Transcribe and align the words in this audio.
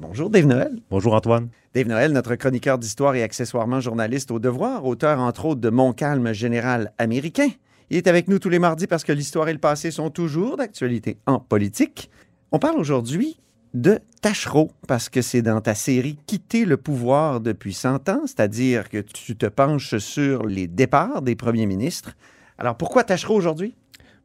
Bonjour 0.00 0.30
Dave 0.30 0.46
Noël. 0.46 0.78
Bonjour 0.90 1.12
Antoine. 1.12 1.50
Dave 1.74 1.86
Noël, 1.86 2.12
notre 2.12 2.34
chroniqueur 2.34 2.78
d'histoire 2.78 3.14
et 3.16 3.22
accessoirement 3.22 3.80
journaliste 3.80 4.30
au 4.30 4.38
devoir, 4.38 4.86
auteur 4.86 5.20
entre 5.20 5.44
autres 5.44 5.60
de 5.60 5.68
Mon 5.68 5.92
calme 5.92 6.32
général 6.32 6.94
américain. 6.96 7.48
Il 7.90 7.98
est 7.98 8.06
avec 8.06 8.26
nous 8.26 8.38
tous 8.38 8.48
les 8.48 8.58
mardis 8.58 8.86
parce 8.86 9.04
que 9.04 9.12
l'histoire 9.12 9.50
et 9.50 9.52
le 9.52 9.58
passé 9.58 9.90
sont 9.90 10.08
toujours 10.08 10.56
d'actualité 10.56 11.18
en 11.26 11.38
politique. 11.38 12.10
On 12.50 12.58
parle 12.58 12.78
aujourd'hui 12.78 13.40
de 13.74 13.98
Tachereau 14.22 14.70
parce 14.88 15.10
que 15.10 15.20
c'est 15.20 15.42
dans 15.42 15.60
ta 15.60 15.74
série 15.74 16.16
Quitter 16.26 16.64
le 16.64 16.78
pouvoir 16.78 17.42
depuis 17.42 17.74
100 17.74 18.08
ans, 18.08 18.22
c'est-à-dire 18.24 18.88
que 18.88 19.02
tu 19.02 19.36
te 19.36 19.46
penches 19.46 19.98
sur 19.98 20.46
les 20.46 20.66
départs 20.66 21.20
des 21.20 21.36
premiers 21.36 21.66
ministres. 21.66 22.14
Alors 22.56 22.78
pourquoi 22.78 23.04
Tachereau 23.04 23.34
aujourd'hui? 23.34 23.74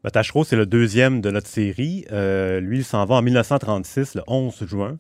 Ben, 0.06 0.10
Tachereau, 0.10 0.46
c'est 0.46 0.56
le 0.56 0.68
deuxième 0.68 1.20
de 1.20 1.32
notre 1.32 1.48
série. 1.48 2.06
Euh, 2.14 2.62
lui, 2.62 2.78
il 2.78 2.86
s'en 2.86 3.04
va 3.06 3.16
en 3.16 3.22
1936, 3.22 4.16
le 4.16 4.22
11 4.28 4.66
juin. 4.68 4.98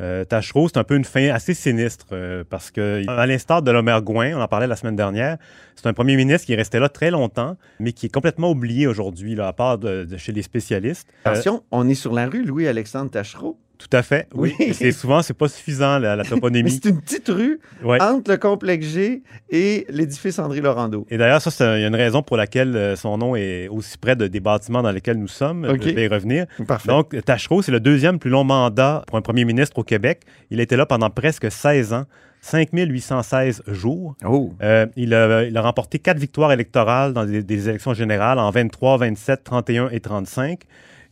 Euh, 0.00 0.24
Tachereau, 0.24 0.68
c'est 0.68 0.78
un 0.78 0.84
peu 0.84 0.96
une 0.96 1.04
fin 1.04 1.28
assez 1.30 1.54
sinistre 1.54 2.06
euh, 2.12 2.44
parce 2.48 2.70
que, 2.70 3.02
à 3.08 3.26
l'instar 3.26 3.62
de 3.62 3.70
Lomer 3.70 3.98
Gouin, 4.02 4.36
on 4.36 4.40
en 4.40 4.46
parlait 4.46 4.68
la 4.68 4.76
semaine 4.76 4.94
dernière, 4.94 5.38
c'est 5.74 5.86
un 5.86 5.92
premier 5.92 6.16
ministre 6.16 6.46
qui 6.46 6.52
est 6.52 6.56
resté 6.56 6.78
là 6.78 6.88
très 6.88 7.10
longtemps, 7.10 7.56
mais 7.80 7.92
qui 7.92 8.06
est 8.06 8.14
complètement 8.14 8.50
oublié 8.50 8.86
aujourd'hui, 8.86 9.40
à 9.40 9.52
part 9.52 9.78
chez 10.16 10.32
les 10.32 10.42
spécialistes. 10.42 11.08
Euh, 11.26 11.30
Attention, 11.30 11.64
on 11.72 11.88
est 11.88 11.94
sur 11.94 12.12
la 12.12 12.26
rue 12.28 12.44
Louis-Alexandre 12.44 13.10
Tachereau. 13.10 13.58
Tout 13.78 13.96
à 13.96 14.02
fait, 14.02 14.26
oui. 14.34 14.54
Oui. 14.58 14.74
C'est 14.74 14.90
souvent, 14.92 15.22
c'est 15.22 15.34
pas 15.34 15.48
suffisant, 15.48 15.98
la, 16.00 16.22
toponymie. 16.24 16.70
c'est 16.82 16.88
une 16.90 17.00
petite 17.00 17.28
rue 17.28 17.60
Ouais. 17.84 18.00
entre 18.02 18.30
le 18.32 18.36
complexe 18.36 18.86
G 18.88 19.22
et 19.50 19.86
l'édifice 19.88 20.38
André 20.40 20.60
Laurando. 20.60 21.06
Et 21.10 21.16
d'ailleurs, 21.16 21.40
ça, 21.40 21.78
il 21.78 21.82
y 21.82 21.84
a 21.84 21.88
une 21.88 21.94
raison 21.94 22.22
pour 22.22 22.36
laquelle 22.36 22.74
euh, 22.76 22.96
son 22.96 23.16
nom 23.18 23.36
est 23.36 23.68
aussi 23.68 23.96
près 23.96 24.16
de, 24.16 24.26
des 24.26 24.40
bâtiments 24.40 24.82
dans 24.82 24.90
lesquels 24.90 25.16
nous 25.16 25.28
sommes. 25.28 25.64
OK. 25.64 25.80
Je 25.82 25.90
vais 25.90 26.04
y 26.04 26.08
revenir. 26.08 26.46
Parfait. 26.66 26.88
Donc, 26.88 27.14
Tachereau, 27.24 27.62
c'est 27.62 27.70
le 27.72 27.78
deuxième 27.80 28.18
plus 28.18 28.30
long 28.30 28.42
mandat 28.44 29.04
pour 29.06 29.16
un 29.16 29.22
premier 29.22 29.44
ministre 29.44 29.78
au 29.78 29.84
Québec. 29.84 30.22
Il 30.50 30.58
a 30.58 30.64
été 30.64 30.74
là 30.76 30.84
pendant 30.84 31.08
presque 31.10 31.48
16 31.50 31.92
ans, 31.92 32.04
5816 32.40 33.62
jours. 33.68 34.16
oh, 34.24 34.52
Euh, 34.62 34.86
il, 34.96 35.14
a, 35.14 35.44
il 35.44 35.56
a 35.56 35.62
remporté 35.62 35.98
quatre 35.98 36.18
victoires 36.18 36.52
électorales 36.52 37.12
dans 37.12 37.24
des, 37.24 37.42
des 37.42 37.68
élections 37.68 37.94
générales 37.94 38.38
en 38.38 38.50
23, 38.50 38.98
27, 38.98 39.44
31 39.44 39.88
et 39.90 40.00
35. 40.00 40.60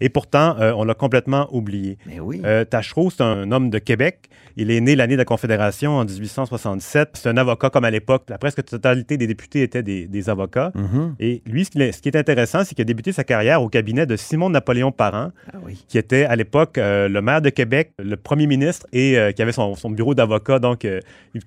Et 0.01 0.09
pourtant, 0.09 0.57
euh, 0.61 0.73
on 0.77 0.85
l'a 0.85 0.95
complètement 0.95 1.49
oublié. 1.55 1.97
mais 2.07 2.21
oui. 2.21 2.43
Euh, 2.45 2.65
Tachereau, 2.65 3.11
c'est 3.11 3.23
un 3.23 3.51
homme 3.53 3.71
de 3.71 3.79
Québec. 3.79 4.29
Il 4.59 4.71
est 4.71 4.81
né 4.81 4.95
l'année 4.97 5.15
de 5.15 5.19
la 5.19 5.25
Confédération 5.25 5.93
en 5.99 6.05
1867. 6.05 7.11
C'est 7.15 7.29
un 7.29 7.37
avocat 7.37 7.71
comme 7.71 7.85
à 7.85 7.91
l'époque. 7.91 8.25
La 8.29 8.39
presque 8.39 8.65
totalité 8.65 9.17
des 9.17 9.27
députés 9.27 9.63
étaient 9.63 9.83
des, 9.83 10.07
des 10.07 10.29
avocats. 10.31 10.73
Mhm. 10.75 11.15
Et 11.21 11.43
lui, 11.47 11.65
ce 11.65 11.71
qui 11.71 11.81
est, 11.83 11.93
ce 11.93 12.01
qui 12.03 12.09
est 12.09 12.17
intéressant, 12.17 12.65
c'est 12.65 12.75
qu'il 12.75 12.83
a 12.83 12.85
débuté 12.85 13.13
sa 13.13 13.25
carrière 13.25 13.63
au 13.63 13.69
cabinet 13.69 14.07
de 14.07 14.17
Simon-Napoléon 14.17 14.93
Parent, 14.93 15.31
Ah 15.53 15.59
oui. 15.65 15.85
qui 15.89 15.99
était 15.99 16.25
à 16.25 16.37
l'époque 16.37 16.79
euh, 16.79 17.09
le 17.09 17.23
maire 17.23 17.41
de 17.43 17.51
Québec, 17.51 17.93
le 17.99 18.17
premier 18.17 18.47
ministre 18.47 18.87
et 18.93 19.17
qui 19.35 19.43
avait 19.43 19.53
son, 19.53 19.75
son 19.75 19.91
bureau 19.91 20.15
d'avocat. 20.15 20.59
Donc, 20.59 20.85
il, 20.85 21.01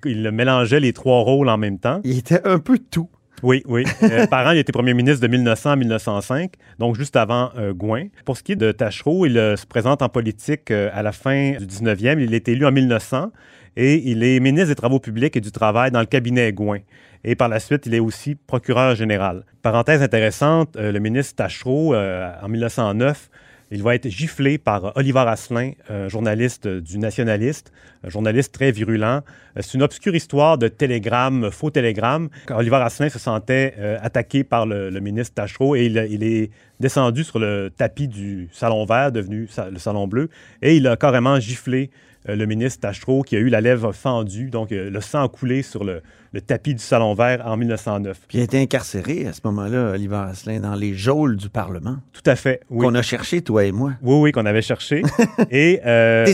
il 0.04 0.30
mélangeait 0.30 0.80
les 0.80 0.92
trois 0.92 1.20
rôles 1.20 1.48
en 1.48 1.58
même 1.58 1.78
temps. 1.78 2.00
Il 2.04 2.18
était 2.18 2.46
un 2.46 2.58
peu 2.58 2.78
tout. 2.78 3.08
Oui, 3.42 3.62
oui. 3.66 3.84
Euh, 4.02 4.26
Parent, 4.26 4.50
il 4.50 4.58
était 4.58 4.72
premier 4.72 4.94
ministre 4.94 5.22
de 5.22 5.28
1900 5.28 5.70
à 5.70 5.76
1905, 5.76 6.52
donc 6.78 6.96
juste 6.96 7.16
avant 7.16 7.50
euh, 7.56 7.72
Gouin. 7.72 8.06
Pour 8.24 8.36
ce 8.36 8.42
qui 8.42 8.52
est 8.52 8.56
de 8.56 8.72
Tachereau, 8.72 9.26
il 9.26 9.38
euh, 9.38 9.56
se 9.56 9.66
présente 9.66 10.02
en 10.02 10.08
politique 10.08 10.70
euh, 10.70 10.90
à 10.92 11.02
la 11.02 11.12
fin 11.12 11.52
du 11.52 11.66
19e. 11.66 12.20
Il 12.20 12.34
est 12.34 12.48
élu 12.48 12.66
en 12.66 12.72
1900 12.72 13.32
et 13.76 14.10
il 14.10 14.22
est 14.22 14.40
ministre 14.40 14.68
des 14.68 14.74
Travaux 14.74 15.00
publics 15.00 15.36
et 15.36 15.40
du 15.40 15.52
Travail 15.52 15.90
dans 15.90 16.00
le 16.00 16.06
cabinet 16.06 16.52
Gouin. 16.52 16.80
Et 17.24 17.34
par 17.34 17.48
la 17.48 17.60
suite, 17.60 17.86
il 17.86 17.94
est 17.94 18.00
aussi 18.00 18.34
procureur 18.34 18.94
général. 18.94 19.44
Parenthèse 19.62 20.02
intéressante, 20.02 20.76
le 20.76 20.98
ministre 20.98 21.36
Tachereau, 21.36 21.94
en 21.94 22.48
1909, 22.48 23.28
il 23.70 23.82
va 23.82 23.94
être 23.94 24.08
giflé 24.08 24.58
par 24.58 24.96
Oliver 24.96 25.24
Asselin, 25.26 25.72
un 25.88 26.08
journaliste 26.08 26.66
euh, 26.66 26.80
du 26.80 26.98
Nationaliste, 26.98 27.72
journaliste 28.04 28.52
très 28.52 28.72
virulent. 28.72 29.22
Euh, 29.56 29.60
C'est 29.60 29.74
une 29.74 29.82
obscure 29.82 30.14
histoire 30.14 30.58
de 30.58 30.68
télégramme, 30.68 31.50
faux 31.50 31.70
télégramme. 31.70 32.30
Oliver 32.50 32.76
Asselin 32.76 33.08
se 33.08 33.18
sentait 33.18 33.74
euh, 33.78 33.98
attaqué 34.02 34.44
par 34.44 34.66
le, 34.66 34.90
ministre 35.00 35.34
Tachereau 35.34 35.76
et 35.76 35.86
il, 35.86 36.22
est 36.22 36.50
descendu 36.80 37.24
sur 37.24 37.38
le 37.38 37.70
tapis 37.76 38.08
du 38.08 38.48
Salon 38.52 38.84
Vert, 38.84 39.12
devenu 39.12 39.48
le 39.70 39.78
Salon 39.78 40.08
Bleu, 40.08 40.28
et 40.62 40.76
il 40.76 40.86
a 40.86 40.96
carrément 40.96 41.38
giflé 41.38 41.90
euh, 41.92 42.09
le 42.26 42.44
ministre 42.46 42.80
Tachereau 42.80 43.22
qui 43.22 43.36
a 43.36 43.38
eu 43.38 43.48
la 43.48 43.60
lèvre 43.60 43.92
fendue, 43.92 44.50
donc 44.50 44.72
euh, 44.72 44.90
le 44.90 45.00
sang 45.00 45.26
coulé 45.28 45.62
sur 45.62 45.84
le, 45.84 46.02
le 46.32 46.40
tapis 46.40 46.74
du 46.74 46.82
Salon 46.82 47.14
Vert 47.14 47.42
en 47.46 47.56
1909. 47.56 48.20
Puis 48.28 48.38
il 48.38 48.40
a 48.42 48.44
été 48.44 48.60
incarcéré 48.60 49.26
à 49.26 49.32
ce 49.32 49.40
moment-là, 49.44 49.92
Oliver 49.92 50.16
Asselin, 50.28 50.60
dans 50.60 50.74
les 50.74 50.94
geôles 50.94 51.36
du 51.36 51.48
Parlement, 51.48 51.96
Tout 52.12 52.22
à 52.26 52.36
fait, 52.36 52.60
oui. 52.70 52.86
qu'on 52.86 52.94
a 52.94 53.02
cherché, 53.02 53.42
toi 53.42 53.64
et 53.64 53.72
moi. 53.72 53.92
Oui, 54.02 54.16
oui, 54.20 54.32
qu'on 54.32 54.46
avait 54.46 54.62
cherché. 54.62 55.02
et 55.50 55.80
euh, 55.86 56.26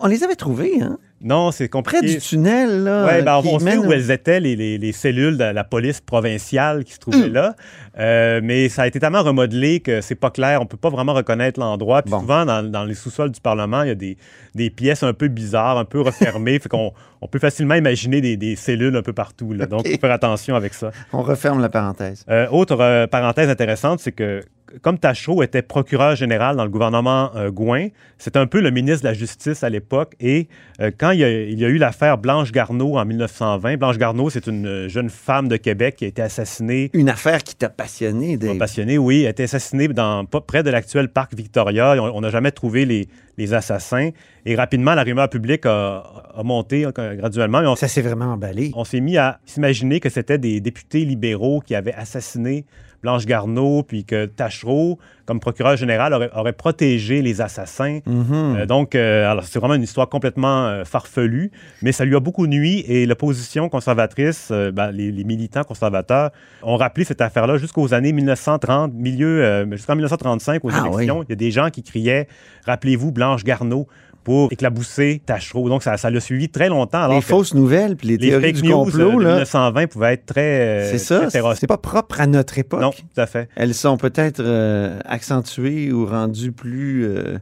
on 0.00 0.06
les 0.06 0.24
avait 0.24 0.36
trouvés, 0.36 0.80
hein? 0.80 0.98
Non, 1.24 1.50
c'est 1.50 1.64
Près 1.68 1.82
compliqué. 1.82 2.06
du 2.06 2.18
tunnel, 2.18 2.84
là. 2.84 3.06
Oui, 3.10 3.22
ben, 3.22 3.40
on 3.44 3.58
sait 3.58 3.76
où 3.78 3.86
au- 3.88 3.92
elles 3.92 4.10
étaient, 4.10 4.38
les, 4.40 4.54
les- 4.54 4.78
les 4.78 4.92
cellules 4.92 5.36
de 5.38 5.44
la 5.44 5.64
police 5.64 6.00
provinciale 6.00 6.84
qui 6.84 6.92
se 6.92 6.98
trouvaient 7.00 7.24
Hum. 7.24 7.32
là. 7.32 7.56
Euh, 7.98 8.40
mais 8.42 8.68
ça 8.68 8.82
a 8.82 8.86
été 8.86 9.00
tellement 9.00 9.22
remodelé 9.22 9.80
que 9.80 10.00
c'est 10.00 10.14
pas 10.14 10.30
clair. 10.30 10.60
On 10.60 10.66
peut 10.66 10.76
pas 10.76 10.90
vraiment 10.90 11.14
reconnaître 11.14 11.58
l'endroit. 11.60 12.02
Puis 12.02 12.10
Bon. 12.10 12.20
souvent, 12.20 12.44
dans, 12.44 12.62
dans 12.68 12.84
les 12.84 12.94
sous-sols 12.94 13.30
du 13.30 13.40
Parlement, 13.40 13.82
il 13.82 13.88
y 13.88 13.92
a 13.92 13.94
des, 13.94 14.16
des 14.54 14.70
pièces 14.70 15.02
un 15.02 15.12
peu 15.12 15.28
bizarres, 15.28 15.78
un 15.78 15.84
peu 15.84 16.00
refermées. 16.00 16.58
fait 16.60 16.68
qu'on 16.68 16.92
on 17.20 17.26
peut 17.28 17.38
facilement 17.38 17.74
imaginer 17.74 18.20
des, 18.20 18.36
des 18.36 18.54
cellules 18.56 18.94
un 18.96 19.02
peu 19.02 19.12
partout. 19.12 19.52
là. 19.54 19.66
Donc, 19.66 19.80
OK. 19.80 19.86
il 19.88 19.92
faut 19.94 20.00
faire 20.00 20.10
attention 20.12 20.54
avec 20.56 20.74
ça. 20.74 20.90
On 21.12 21.22
referme 21.22 21.60
la 21.60 21.68
parenthèse. 21.70 22.24
Euh, 22.28 22.46
autre 22.50 22.76
euh, 22.80 23.06
parenthèse 23.06 23.48
intéressante, 23.48 24.00
c'est 24.00 24.12
que 24.12 24.42
comme 24.82 24.98
Tachereau 24.98 25.42
était 25.42 25.62
procureur 25.62 26.16
général 26.16 26.56
dans 26.56 26.64
le 26.64 26.70
gouvernement 26.70 27.30
euh, 27.36 27.50
Gouin, 27.50 27.88
c'est 28.18 28.36
un 28.36 28.46
peu 28.46 28.60
le 28.60 28.70
ministre 28.70 29.02
de 29.02 29.08
la 29.08 29.14
Justice 29.14 29.62
à 29.62 29.68
l'époque. 29.70 30.14
Et 30.20 30.48
euh, 30.80 30.90
quand 30.96 31.10
il 31.10 31.20
y, 31.20 31.24
a, 31.24 31.30
il 31.30 31.58
y 31.58 31.64
a 31.64 31.68
eu 31.68 31.76
l'affaire 31.78 32.18
Blanche 32.18 32.52
Garneau 32.52 32.96
en 32.98 33.04
1920, 33.04 33.76
Blanche 33.76 33.98
Garneau, 33.98 34.30
c'est 34.30 34.46
une 34.46 34.66
euh, 34.66 34.88
jeune 34.88 35.10
femme 35.10 35.48
de 35.48 35.56
Québec 35.56 35.96
qui 35.96 36.04
a 36.04 36.08
été 36.08 36.22
assassinée. 36.22 36.90
Une 36.94 37.08
affaire 37.08 37.42
qui 37.42 37.54
t'a 37.54 37.68
passionné, 37.68 38.38
Pas 38.38 38.46
Dave. 38.46 38.58
passionnée, 38.58 38.98
oui, 38.98 39.20
elle 39.22 39.26
a 39.28 39.30
été 39.30 39.42
assassinée 39.44 39.88
dans, 39.88 40.24
pas 40.24 40.40
près 40.40 40.62
de 40.62 40.70
l'actuel 40.70 41.08
parc 41.08 41.34
Victoria. 41.34 41.96
On 42.14 42.20
n'a 42.20 42.30
jamais 42.30 42.50
trouvé 42.50 42.84
les, 42.84 43.08
les 43.36 43.54
assassins. 43.54 44.10
Et 44.46 44.54
rapidement, 44.56 44.94
la 44.94 45.02
rumeur 45.02 45.28
publique 45.28 45.66
a, 45.66 46.02
a 46.36 46.42
monté 46.42 46.84
euh, 46.84 47.14
graduellement. 47.16 47.58
On, 47.60 47.76
Ça 47.76 47.88
s'est 47.88 48.02
vraiment 48.02 48.32
emballé. 48.32 48.72
on 48.74 48.84
s'est 48.84 49.00
mis 49.00 49.16
à 49.16 49.38
s'imaginer 49.46 50.00
que 50.00 50.08
c'était 50.08 50.38
des 50.38 50.60
députés 50.60 51.04
libéraux 51.04 51.60
qui 51.60 51.74
avaient 51.74 51.94
assassiné 51.94 52.64
Blanche 53.04 53.26
Garneau, 53.26 53.82
puis 53.82 54.04
que 54.06 54.24
Tachereau, 54.24 54.98
comme 55.26 55.38
procureur 55.38 55.76
général, 55.76 56.14
aurait, 56.14 56.30
aurait 56.34 56.54
protégé 56.54 57.20
les 57.20 57.42
assassins. 57.42 58.00
Mhm. 58.06 58.32
Euh, 58.32 58.66
donc, 58.66 58.94
euh, 58.94 59.30
alors 59.30 59.44
c'est 59.44 59.58
vraiment 59.58 59.74
une 59.74 59.82
histoire 59.82 60.08
complètement 60.08 60.64
euh, 60.66 60.84
farfelue, 60.84 61.50
mais 61.82 61.92
ça 61.92 62.06
lui 62.06 62.16
a 62.16 62.20
beaucoup 62.20 62.46
nui 62.46 62.80
et 62.88 63.04
l'opposition 63.04 63.68
conservatrice, 63.68 64.50
ben, 64.50 64.90
les, 64.90 65.12
les 65.12 65.24
militants 65.24 65.64
conservateurs, 65.64 66.30
ont 66.62 66.76
rappelé 66.76 67.04
cette 67.04 67.20
affaire-là 67.20 67.58
jusqu'aux 67.58 67.92
années 67.92 68.12
1930, 68.14 68.94
milieu, 68.94 69.66
jusqu'en 69.72 69.96
1935 69.96 70.64
aux 70.64 70.70
Ah, 70.72 70.86
élections. 70.86 71.18
oui. 71.18 71.24
Il 71.28 71.32
y 71.32 71.34
a 71.34 71.36
des 71.36 71.50
gens 71.50 71.68
qui 71.68 71.82
criaient 71.82 72.26
Rappelez-vous 72.66 73.12
Blanche 73.12 73.44
Garneau 73.44 73.86
pour 74.24 74.52
éclabousser 74.52 75.20
Tachereau. 75.24 75.68
Donc, 75.68 75.82
ça 75.82 75.96
ça 75.96 76.10
l'a 76.10 76.20
suivi 76.20 76.48
très 76.48 76.68
longtemps. 76.68 77.02
Alors 77.02 77.16
les 77.16 77.22
que- 77.22 77.26
fausses 77.28 77.54
nouvelles 77.54 77.94
puis 77.96 78.08
les, 78.08 78.16
les 78.16 78.30
théories 78.30 78.44
fake 78.46 78.62
du 78.62 78.68
news 78.68 78.84
complot, 78.84 79.20
euh, 79.20 79.24
là. 79.24 79.30
1920 79.34 79.86
pouvaient 79.86 80.14
être 80.14 80.26
très, 80.26 80.40
euh, 80.40 80.90
C'est 80.90 80.98
ça. 80.98 81.28
C'est 81.54 81.66
pas 81.66 81.78
propre 81.78 82.20
à 82.20 82.26
notre 82.26 82.58
époque. 82.58 82.80
Non, 82.80 82.90
tout 82.90 83.20
à 83.20 83.26
fait. 83.26 83.48
Elles 83.54 83.74
sont 83.74 83.96
peut-être 83.96 84.40
euh, 84.40 84.98
accentuées 85.04 85.92
ou 85.92 86.06
rendues 86.06 86.52
plus 86.52 87.04
euh, 87.04 87.38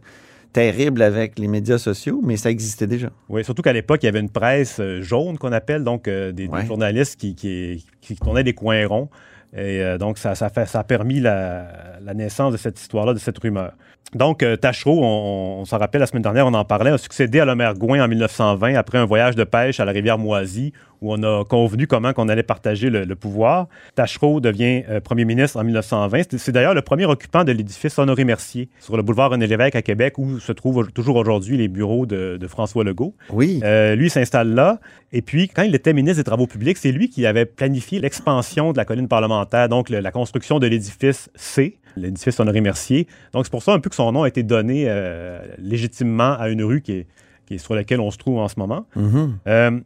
terribles 0.53 1.03
avec 1.03 1.39
les 1.39 1.49
médias 1.49 1.79
sociaux, 1.79 2.21
mais 2.23 2.37
ça 2.37 2.51
existait 2.51 2.87
déjà. 2.87 3.11
Oui, 3.29 3.45
surtout 3.45 3.63
qu'à 3.63 3.73
l'époque, 3.73 4.01
il 4.03 4.07
y 4.07 4.09
avait 4.09 4.21
une 4.21 4.29
presse 4.31 4.81
jaune 5.01 5.39
qu'on 5.39 5.53
appelle, 5.53 5.85
donc 5.85 6.09
euh, 6.09 6.33
des, 6.33 6.49
journalistes 6.67 7.19
qui, 7.19 7.35
qui, 7.35 7.87
qui 8.01 8.17
tournaient 8.17 8.45
des 8.45 8.55
coins 8.55 8.87
ronds. 8.87 9.09
Et 9.55 9.83
euh, 9.83 9.99
donc, 9.99 10.19
ça, 10.19 10.33
a 10.33 10.85
permis 10.85 11.21
la, 11.21 12.01
naissance 12.15 12.53
de 12.53 12.57
cette 12.57 12.81
histoire-là, 12.81 13.13
de 13.13 13.19
cette 13.19 13.39
rumeur. 13.39 13.73
Donc, 14.15 14.43
euh, 14.43 14.57
on, 14.87 15.65
s'en 15.65 15.79
rappelle, 15.79 16.01
la 16.01 16.07
semaine 16.07 16.23
dernière, 16.23 16.47
on 16.47 16.55
en 16.55 16.65
parlait, 16.65 16.91
a 16.91 16.99
succédé 16.99 17.41
à 17.41 17.45
Lomer 17.45 17.73
Gouin 17.77 18.03
en 18.03 18.09
1920 18.09 18.75
après 18.75 18.99
un 18.99 19.05
voyage 19.05 19.37
de 19.37 19.45
pêche 19.45 19.81
à 19.81 19.85
la 19.85 19.93
rivière 19.93 20.19
Moisy 20.19 20.73
où 21.03 21.13
on 21.13 21.23
a 21.23 21.45
convenu 21.45 21.87
comment 21.87 22.13
qu'on 22.13 22.29
allait 22.29 22.43
partager 22.43 22.89
le, 22.89 23.05
le 23.05 23.15
pouvoir. 23.17 23.67
Tachereau 23.97 24.41
devient 24.41 24.85
euh, 24.89 25.01
premier 25.01 25.25
ministre 25.25 25.59
en 25.59 25.65
1920. 25.65 26.23
C'est- 26.39 26.51
d'ailleurs 26.53 26.75
le 26.75 26.83
premier 26.83 27.05
occupant 27.07 27.45
de 27.45 27.53
l'édifice 27.53 27.99
Honoré-Mercier 27.99 28.69
sur 28.81 28.97
le 28.97 29.03
boulevard 29.03 29.31
René-Lévesque 29.31 29.77
à 29.77 29.83
Québec, 29.83 30.15
où 30.19 30.39
se 30.39 30.53
trouvent 30.53 30.91
toujours 30.93 31.17
aujourd'hui 31.17 31.57
les 31.59 31.69
bureaux 31.69 32.07
de, 32.07 32.39
de 32.41 32.47
François 32.47 32.85
Legault. 32.85 33.15
Oui. 33.31 33.61
Euh, 33.65 33.95
lui 33.97 34.09
s'installe 34.09 34.55
là. 34.55 34.79
Et 35.13 35.21
puis, 35.23 35.49
quand 35.49 35.63
il 35.63 35.75
était 35.75 35.93
ministre 35.93 36.19
des 36.21 36.25
Travaux 36.25 36.47
publics, 36.47 36.79
c'est 36.79 36.93
lui 36.93 37.09
qui 37.11 37.27
avait 37.27 37.45
planifié 37.45 38.01
l'expansion 38.01 38.73
de 38.73 38.79
la 38.79 38.85
colline 38.85 39.09
parlementaire, 39.09 39.69
donc 39.69 39.91
le- 39.91 40.01
la 40.01 40.11
construction 40.13 40.59
de 40.59 40.67
l'édifice 40.67 41.29
C, 41.35 41.77
l'édifice 41.97 42.39
Honoré-Mercier. 42.41 43.07
Donc, 43.33 43.45
c'est 43.45 43.51
pour 43.51 43.63
ça 43.63 43.73
un 43.73 43.81
peu 43.81 43.91
que 43.91 43.97
son 43.97 44.13
nom 44.13 44.23
a 44.23 44.29
été 44.29 44.43
donné 44.43 44.85
euh, 44.89 45.41
légitimement 45.59 46.37
à 46.39 46.49
une 46.49 46.63
rue 46.63 46.81
qui 46.81 46.93
est, 46.93 47.07
qui 47.47 47.55
est 47.55 47.59
sur 47.59 47.75
laquelle 47.75 48.01
on 48.01 48.11
se 48.11 48.19
trouve 48.19 48.39
en 48.39 48.49
ce 48.49 48.55
moment. 48.59 48.87
Mhm. 48.97 49.37
Euh, 49.49 49.81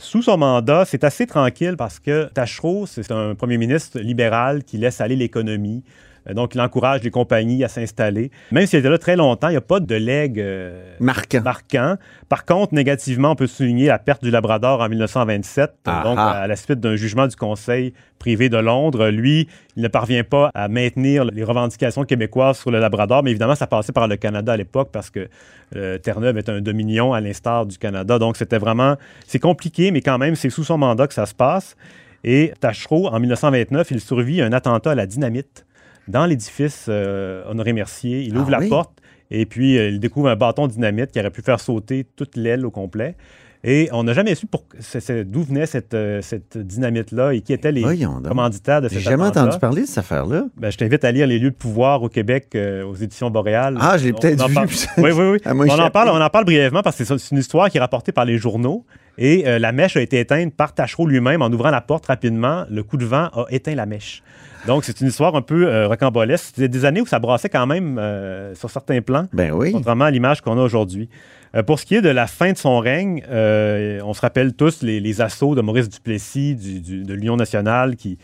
sous 0.00 0.22
son 0.22 0.38
mandat, 0.38 0.84
c'est 0.86 1.04
assez 1.04 1.26
tranquille 1.26 1.76
parce 1.76 2.00
que 2.00 2.24
Tachereau, 2.32 2.86
c'est 2.86 3.10
un 3.12 3.34
premier 3.34 3.58
ministre 3.58 4.00
libéral 4.00 4.64
qui 4.64 4.78
laisse 4.78 5.00
aller 5.00 5.14
l'économie. 5.14 5.84
Euh, 6.28 6.34
Donc, 6.34 6.54
il 6.54 6.60
encourage 6.60 7.02
les 7.02 7.10
compagnies 7.10 7.64
à 7.64 7.68
s'installer. 7.68 8.30
Même 8.50 8.66
s'il 8.66 8.78
était 8.78 8.88
là 8.88 8.98
très 8.98 9.16
longtemps, 9.16 9.48
il 9.48 9.52
n'y 9.52 9.56
a 9.56 9.62
pas 9.62 9.80
de 9.80 9.94
legs 9.94 10.40
euh, 10.40 10.94
Marquant. 11.00 11.42
marquant. 11.42 11.96
Par 12.28 12.44
contre, 12.44 12.74
négativement, 12.74 13.32
on 13.32 13.36
peut 13.36 13.46
souligner 13.46 13.86
la 13.86 13.98
perte 13.98 14.22
du 14.22 14.30
Labrador 14.30 14.80
en 14.80 14.88
1927, 14.88 15.72
Ah 15.86 16.02
donc 16.04 16.16
ah. 16.18 16.30
à 16.30 16.46
la 16.46 16.56
suite 16.56 16.80
d'un 16.80 16.96
jugement 16.96 17.26
du 17.26 17.36
Conseil 17.36 17.92
privé 18.18 18.48
de 18.48 18.58
Londres. 18.58 19.08
Lui, 19.08 19.48
il 19.76 19.82
ne 19.82 19.88
parvient 19.88 20.24
pas 20.24 20.50
à 20.54 20.68
maintenir 20.68 21.24
les 21.24 21.42
revendications 21.42 22.04
québécoises 22.04 22.58
sur 22.58 22.70
le 22.70 22.78
Labrador, 22.78 23.22
mais 23.22 23.30
évidemment, 23.30 23.54
ça 23.54 23.66
passait 23.66 23.92
par 23.92 24.06
le 24.06 24.16
Canada 24.16 24.52
à 24.52 24.56
l'époque 24.56 24.90
parce 24.92 25.10
que 25.10 25.28
euh, 25.74 25.98
Terre-Neuve 25.98 26.38
est 26.38 26.48
un 26.48 26.60
dominion 26.60 27.12
à 27.12 27.20
l'instar 27.20 27.66
du 27.66 27.78
Canada. 27.78 28.18
Donc, 28.18 28.36
c'était 28.36 28.58
vraiment... 28.58 28.96
C'est 29.26 29.38
compliqué, 29.38 29.90
mais 29.90 30.02
quand 30.02 30.18
même, 30.18 30.36
c'est 30.36 30.50
sous 30.50 30.64
son 30.64 30.78
mandat 30.78 31.06
que 31.06 31.14
ça 31.14 31.26
se 31.26 31.34
passe. 31.34 31.76
Et 32.22 32.52
Tachereau, 32.60 33.08
en 33.08 33.18
1929, 33.18 33.90
il 33.90 34.00
survit 34.00 34.42
un 34.42 34.52
attentat 34.52 34.90
à 34.90 34.94
la 34.94 35.06
dynamite 35.06 35.64
dans 36.10 36.26
l'édifice 36.26 36.86
euh, 36.88 37.42
Honoré-Mercier. 37.48 38.22
Il 38.22 38.36
Ah 38.36 38.40
ouvre 38.40 38.50
la 38.50 38.58
oui? 38.58 38.68
porte 38.68 38.92
et 39.30 39.46
puis 39.46 39.78
euh, 39.78 39.88
il 39.88 40.00
découvre 40.00 40.28
un 40.28 40.36
bâton 40.36 40.66
dynamite 40.66 41.12
qui 41.12 41.20
aurait 41.20 41.30
pu 41.30 41.42
faire 41.42 41.60
sauter 41.60 42.04
toute 42.16 42.36
l'aile 42.36 42.66
au 42.66 42.70
complet. 42.70 43.14
Et 43.62 43.90
on 43.92 44.04
n'a 44.04 44.14
jamais 44.14 44.34
su 44.34 44.46
pour- 44.46 44.64
d'où 45.26 45.42
venait 45.42 45.66
cette, 45.66 45.92
euh, 45.92 46.22
cette 46.22 46.56
dynamite-là 46.56 47.34
et 47.34 47.42
qui 47.42 47.52
étaient 47.52 47.72
les 47.72 47.82
commanditaires 48.26 48.80
de 48.80 48.88
J'ai 48.88 48.94
cet 48.94 49.04
jamais 49.04 49.24
entendu 49.24 49.58
parler 49.58 49.82
de 49.82 49.86
cette 49.86 49.98
affaire-là. 49.98 50.44
Ben, 50.56 50.70
je 50.72 50.78
t'invite 50.78 51.04
à 51.04 51.12
lire 51.12 51.26
Les 51.26 51.38
lieux 51.38 51.50
de 51.50 51.54
pouvoir 51.54 52.02
au 52.02 52.08
Québec 52.08 52.48
euh, 52.54 52.84
aux 52.86 52.94
éditions 52.94 53.28
Boréal. 53.30 53.76
Ah, 53.78 53.98
je 53.98 54.04
l'ai 54.06 54.12
On- 54.14 54.18
peut-être 54.18 54.48
vu. 54.48 54.54
parle- 54.54 54.68
Oui, 54.96 55.10
oui, 55.10 55.24
oui. 55.32 55.38
on, 55.70 55.78
en 55.78 55.90
parle, 55.90 56.08
on 56.08 56.20
en 56.22 56.30
parle 56.30 56.46
brièvement 56.46 56.82
parce 56.82 56.96
que 56.96 57.04
c'est 57.04 57.30
une 57.32 57.38
histoire 57.38 57.68
qui 57.68 57.76
est 57.76 57.80
rapportée 57.80 58.12
par 58.12 58.24
les 58.24 58.38
journaux. 58.38 58.86
Et 59.22 59.46
euh, 59.46 59.58
la 59.58 59.70
mèche 59.72 59.96
a 59.96 60.00
été 60.00 60.18
éteinte 60.18 60.54
par 60.54 60.74
Tachereau 60.74 61.06
lui-même 61.06 61.42
en 61.42 61.48
ouvrant 61.52 61.70
la 61.70 61.82
porte 61.82 62.06
rapidement. 62.06 62.64
Le 62.70 62.82
coup 62.82 62.96
de 62.96 63.04
vent 63.04 63.26
a 63.34 63.44
éteint 63.50 63.74
la 63.74 63.84
mèche. 63.86 64.22
Donc, 64.66 64.84
c'est 64.84 65.00
une 65.00 65.08
histoire 65.08 65.36
un 65.36 65.42
peu 65.42 65.66
euh, 65.68 65.86
rocambolesque. 65.86 66.52
C'était 66.54 66.68
des 66.68 66.84
années 66.86 67.00
où 67.02 67.06
ça 67.06 67.18
brassait 67.18 67.48
quand 67.50 67.66
même 67.66 67.98
euh, 67.98 68.54
sur 68.54 68.70
certains 68.70 69.00
plans 69.02 69.26
Ben 69.32 69.52
oui. 69.52 69.72
contrairement 69.72 70.06
à 70.06 70.10
l'image 70.10 70.40
qu'on 70.40 70.58
a 70.58 70.62
aujourd'hui. 70.62 71.08
Euh, 71.54 71.62
pour 71.62 71.78
ce 71.78 71.84
qui 71.86 71.96
est 71.96 72.00
de 72.02 72.08
la 72.08 72.26
fin 72.26 72.52
de 72.52 72.56
son 72.56 72.78
règne, 72.78 73.22
on 73.30 74.14
se 74.14 74.20
rappelle 74.22 74.54
tous 74.54 74.82
les, 74.82 75.00
les 75.00 75.20
assauts 75.20 75.54
de 75.54 75.60
Maurice 75.60 75.88
Duplessis 75.90 76.54
du- 76.54 76.80
du- 76.80 77.02
de 77.04 77.14
l'Union 77.14 77.36
nationale 77.36 77.96
qui, 77.96 78.16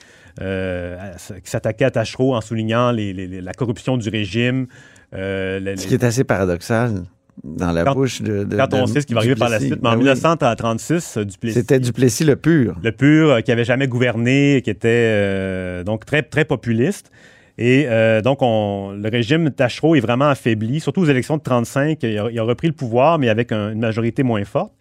s'attaquait 1.44 1.84
à 1.84 1.90
Tachereau 1.90 2.34
en 2.34 2.40
soulignant 2.40 2.90
les- 2.90 3.12
les- 3.12 3.26
les- 3.26 3.40
la 3.40 3.52
corruption 3.52 3.96
du 3.96 4.08
régime. 4.08 4.66
Ce 5.12 5.86
qui 5.86 5.94
est 5.94 6.04
assez 6.04 6.24
paradoxal 6.24 7.02
dans 7.44 7.72
la 7.72 7.84
Quand- 7.84 7.94
bouche 7.94 8.22
de. 8.22 8.44
de- 8.44 8.56
quand 8.56 8.72
on 8.74 8.84
de 8.84 8.88
sait 8.88 9.00
ce 9.02 9.06
qui 9.06 9.14
va 9.14 9.20
arriver 9.20 9.34
par 9.36 9.48
la 9.50 9.58
suite. 9.60 9.78
Mais 9.82 9.88
en 9.88 9.92
Ben 9.92 9.98
oui. 9.98 10.04
1936, 10.04 11.16
euh, 11.18 11.24
Duplessis, 11.24 11.54
C'était 11.58 11.78
Duplessis 11.80 12.24
le 12.24 12.36
pur. 12.36 12.76
le 12.82 12.92
pur, 12.92 13.30
euh, 13.30 13.40
qui 13.40 13.52
avait 13.52 13.64
jamais 13.64 13.88
gouverné, 13.88 14.60
qui 14.64 14.70
était 14.70 14.88
euh, 14.88 15.84
donc 15.84 16.04
très, 16.04 16.22
très 16.22 16.44
populiste. 16.44 17.10
Et 17.58 17.86
euh, 17.88 18.20
donc, 18.20 18.38
on- 18.42 18.92
le 18.92 19.08
régime 19.08 19.50
Tachereau 19.50 19.94
est 19.94 20.00
vraiment 20.00 20.28
affaibli, 20.28 20.80
surtout 20.80 21.00
aux 21.02 21.06
élections 21.06 21.36
de 21.38 21.42
35. 21.42 22.02
Il 22.02 22.18
a, 22.18 22.28
il 22.30 22.38
a 22.38 22.42
repris 22.42 22.66
le 22.68 22.74
pouvoir, 22.74 23.18
mais 23.18 23.28
avec 23.28 23.50
un- 23.52 23.72
une 23.72 23.80
majorité 23.80 24.22
moins 24.22 24.44
forte. 24.44 24.72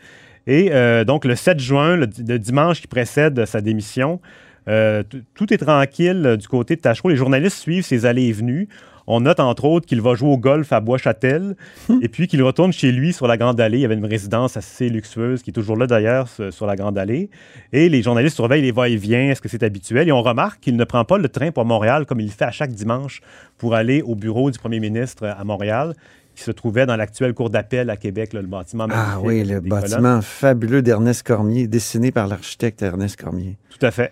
Et 0.48 0.70
euh, 0.72 1.04
donc, 1.06 1.26
le 1.26 1.36
7 1.36 1.60
juin, 1.60 1.96
le, 1.96 2.08
le 2.28 2.38
dimanche 2.38 2.82
qui 2.82 2.88
précède 2.88 3.46
sa 3.46 3.62
démission, 3.62 4.20
euh, 4.68 5.04
tout 5.36 5.54
est 5.54 5.58
tranquille 5.58 6.38
du 6.40 6.48
côté 6.48 6.76
de 6.76 6.82
Tachereau. 6.82 7.10
Les 7.10 7.16
journalistes 7.16 7.58
suivent 7.58 7.86
ses 7.86 8.06
allées 8.06 8.26
et 8.28 8.32
venues. 8.34 8.68
On 9.08 9.20
note 9.22 9.40
entre 9.40 9.66
autres 9.66 9.86
qu'il 9.86 10.02
va 10.02 10.16
jouer 10.16 10.30
au 10.30 10.38
golf 10.38 10.72
à 10.74 10.80
Bois-Châtel 10.80 11.56
et 12.02 12.10
puis 12.10 12.28
qu'il 12.28 12.42
retourne 12.44 12.74
chez 12.74 12.92
lui 12.92 13.14
sur 13.14 13.28
la 13.28 13.38
Grande 13.38 13.60
Allée. 13.60 13.78
Il 13.78 13.82
y 13.82 13.86
avait 13.86 13.96
une 13.96 14.06
résidence 14.06 14.58
assez 14.58 14.90
luxueuse 14.90 15.44
qui 15.44 15.52
est 15.52 15.54
toujours 15.54 15.78
là 15.78 15.88
d'ailleurs 15.88 16.28
sur 16.28 16.66
la 16.66 16.76
Grande 16.76 16.98
Allée. 16.98 17.30
Et 17.72 17.90
les 17.90 18.02
journalistes 18.02 18.36
surveillent 18.36 18.64
les 18.64 18.72
va-et-vient. 18.72 19.30
Est-ce 19.32 19.42
que 19.42 19.50
c'est 19.50 19.64
habituel? 19.64 20.08
Et 20.08 20.12
on 20.12 20.22
remarque 20.22 20.60
qu'il 20.60 20.76
ne 20.76 20.84
prend 20.84 21.06
pas 21.06 21.18
le 21.18 21.30
train 21.30 21.52
pour 21.52 21.66
Montréal 21.66 22.06
comme 22.06 22.20
il 22.20 22.26
le 22.26 22.32
fait 22.32 22.46
à 22.46 22.52
chaque 22.52 22.72
dimanche 22.72 23.22
pour 23.58 23.76
aller 23.76 24.02
au 24.02 24.16
bureau 24.16 24.52
du 24.52 24.58
premier 24.60 24.80
ministre 24.80 25.26
à 25.26 25.44
Montréal 25.44 25.94
qui 26.36 26.44
se 26.44 26.52
trouvait 26.52 26.86
dans 26.86 26.96
l'actuelle 26.96 27.34
cour 27.34 27.50
d'appel 27.50 27.90
à 27.90 27.96
Québec, 27.96 28.34
là, 28.34 28.42
le 28.42 28.48
bâtiment 28.48 28.88
Ah 28.92 29.20
oui, 29.22 29.44
le 29.44 29.62
bâtiment 29.62 29.98
colonnes. 30.02 30.22
fabuleux 30.22 30.82
d'Ernest 30.82 31.24
Cormier, 31.24 31.68
dessiné 31.68 32.12
par 32.12 32.28
l'architecte 32.28 32.82
Ernest 32.82 33.22
Cormier. 33.22 33.58
Tout 33.70 33.84
à 33.86 33.92
fait. 33.92 34.12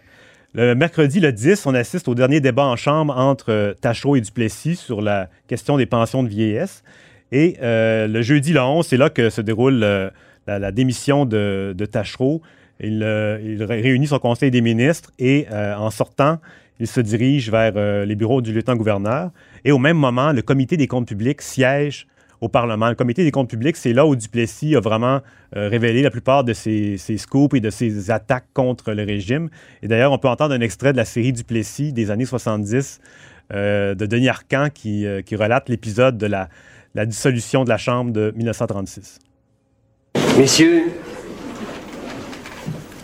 Le 0.56 0.76
mercredi, 0.76 1.20
le 1.20 1.32
10, 1.32 1.66
on 1.66 1.74
assiste 1.74 2.08
au 2.08 2.14
dernier 2.14 2.40
débat 2.40 2.66
en 2.66 2.76
chambre 2.76 3.18
entre 3.18 3.52
euh, 3.52 3.74
Tachereau 3.74 4.16
et 4.16 4.22
Duplessis 4.22 4.76
sur 4.76 5.02
la 5.02 5.28
question 5.48 5.78
des 5.78 5.88
pensions 5.88 6.22
de 6.22 6.30
vieillesse. 6.30 6.84
Et 7.32 7.58
euh, 7.64 8.08
le 8.08 8.22
jeudi, 8.22 8.54
le 8.54 8.62
11, 8.62 8.86
c'est 8.86 8.98
là 8.98 9.10
que 9.10 9.32
se 9.32 9.42
déroule 9.42 9.82
euh, 9.84 10.12
la, 10.46 10.72
démission 10.72 11.26
de, 11.26 11.76
Tachereau. 11.92 12.44
Il, 12.80 12.98
il 13.44 13.64
ré- 13.64 13.82
réunit 13.82 14.06
son 14.06 14.20
conseil 14.20 14.52
des 14.52 14.62
ministres 14.62 15.12
et 15.18 15.48
en 15.52 15.90
sortant, 15.90 16.40
il 16.80 16.88
se 16.88 17.00
dirige 17.02 17.50
vers 17.50 18.06
les 18.06 18.16
bureaux 18.16 18.42
du 18.42 18.52
lieutenant-gouverneur. 18.52 19.32
Et 19.64 19.72
au 19.72 19.78
même 19.78 19.98
moment, 19.98 20.34
le 20.34 20.42
comité 20.42 20.76
des 20.76 20.88
comptes 20.88 21.08
publics 21.08 21.42
siège 21.42 22.08
au 22.44 22.50
Parlement. 22.50 22.90
Le 22.90 22.96
comité 22.96 23.24
des 23.24 23.32
comptes 23.32 23.50
publics, 23.50 23.78
c'est 23.78 23.94
là 23.94 24.06
où 24.06 24.18
Duplessis 24.18 24.76
a 24.76 24.82
vraiment 24.82 25.22
euh, 25.56 25.70
révélé 25.70 26.02
la 26.02 26.12
plupart 26.12 26.44
de 26.44 26.52
ses, 26.52 26.98
scoops 26.98 27.56
et 27.56 27.62
de 27.62 27.70
ses 27.70 28.12
attaques 28.12 28.48
contre 28.54 28.92
le 28.92 29.04
régime. 29.04 29.50
Et 29.82 29.88
d'ailleurs, 29.88 30.12
on 30.12 30.18
peut 30.18 30.28
entendre 30.28 30.54
un 30.54 30.60
extrait 30.60 30.92
de 30.92 30.98
la 30.98 31.06
série 31.06 31.32
Duplessis 31.32 31.94
des 31.94 32.12
années 32.12 32.26
70 32.26 33.00
euh, 33.54 33.96
de 33.96 34.06
Denis 34.06 34.28
Arcand 34.28 34.68
qui, 34.74 35.06
euh, 35.06 35.22
qui 35.22 35.38
relate 35.38 35.70
l'épisode 35.70 36.18
de 36.18 36.28
la, 36.28 36.50
la 36.96 37.06
dissolution 37.06 37.64
de 37.64 37.70
la 37.70 37.78
Chambre 37.78 38.12
de 38.12 38.34
1936. 38.36 39.20
Messieurs, 40.38 40.84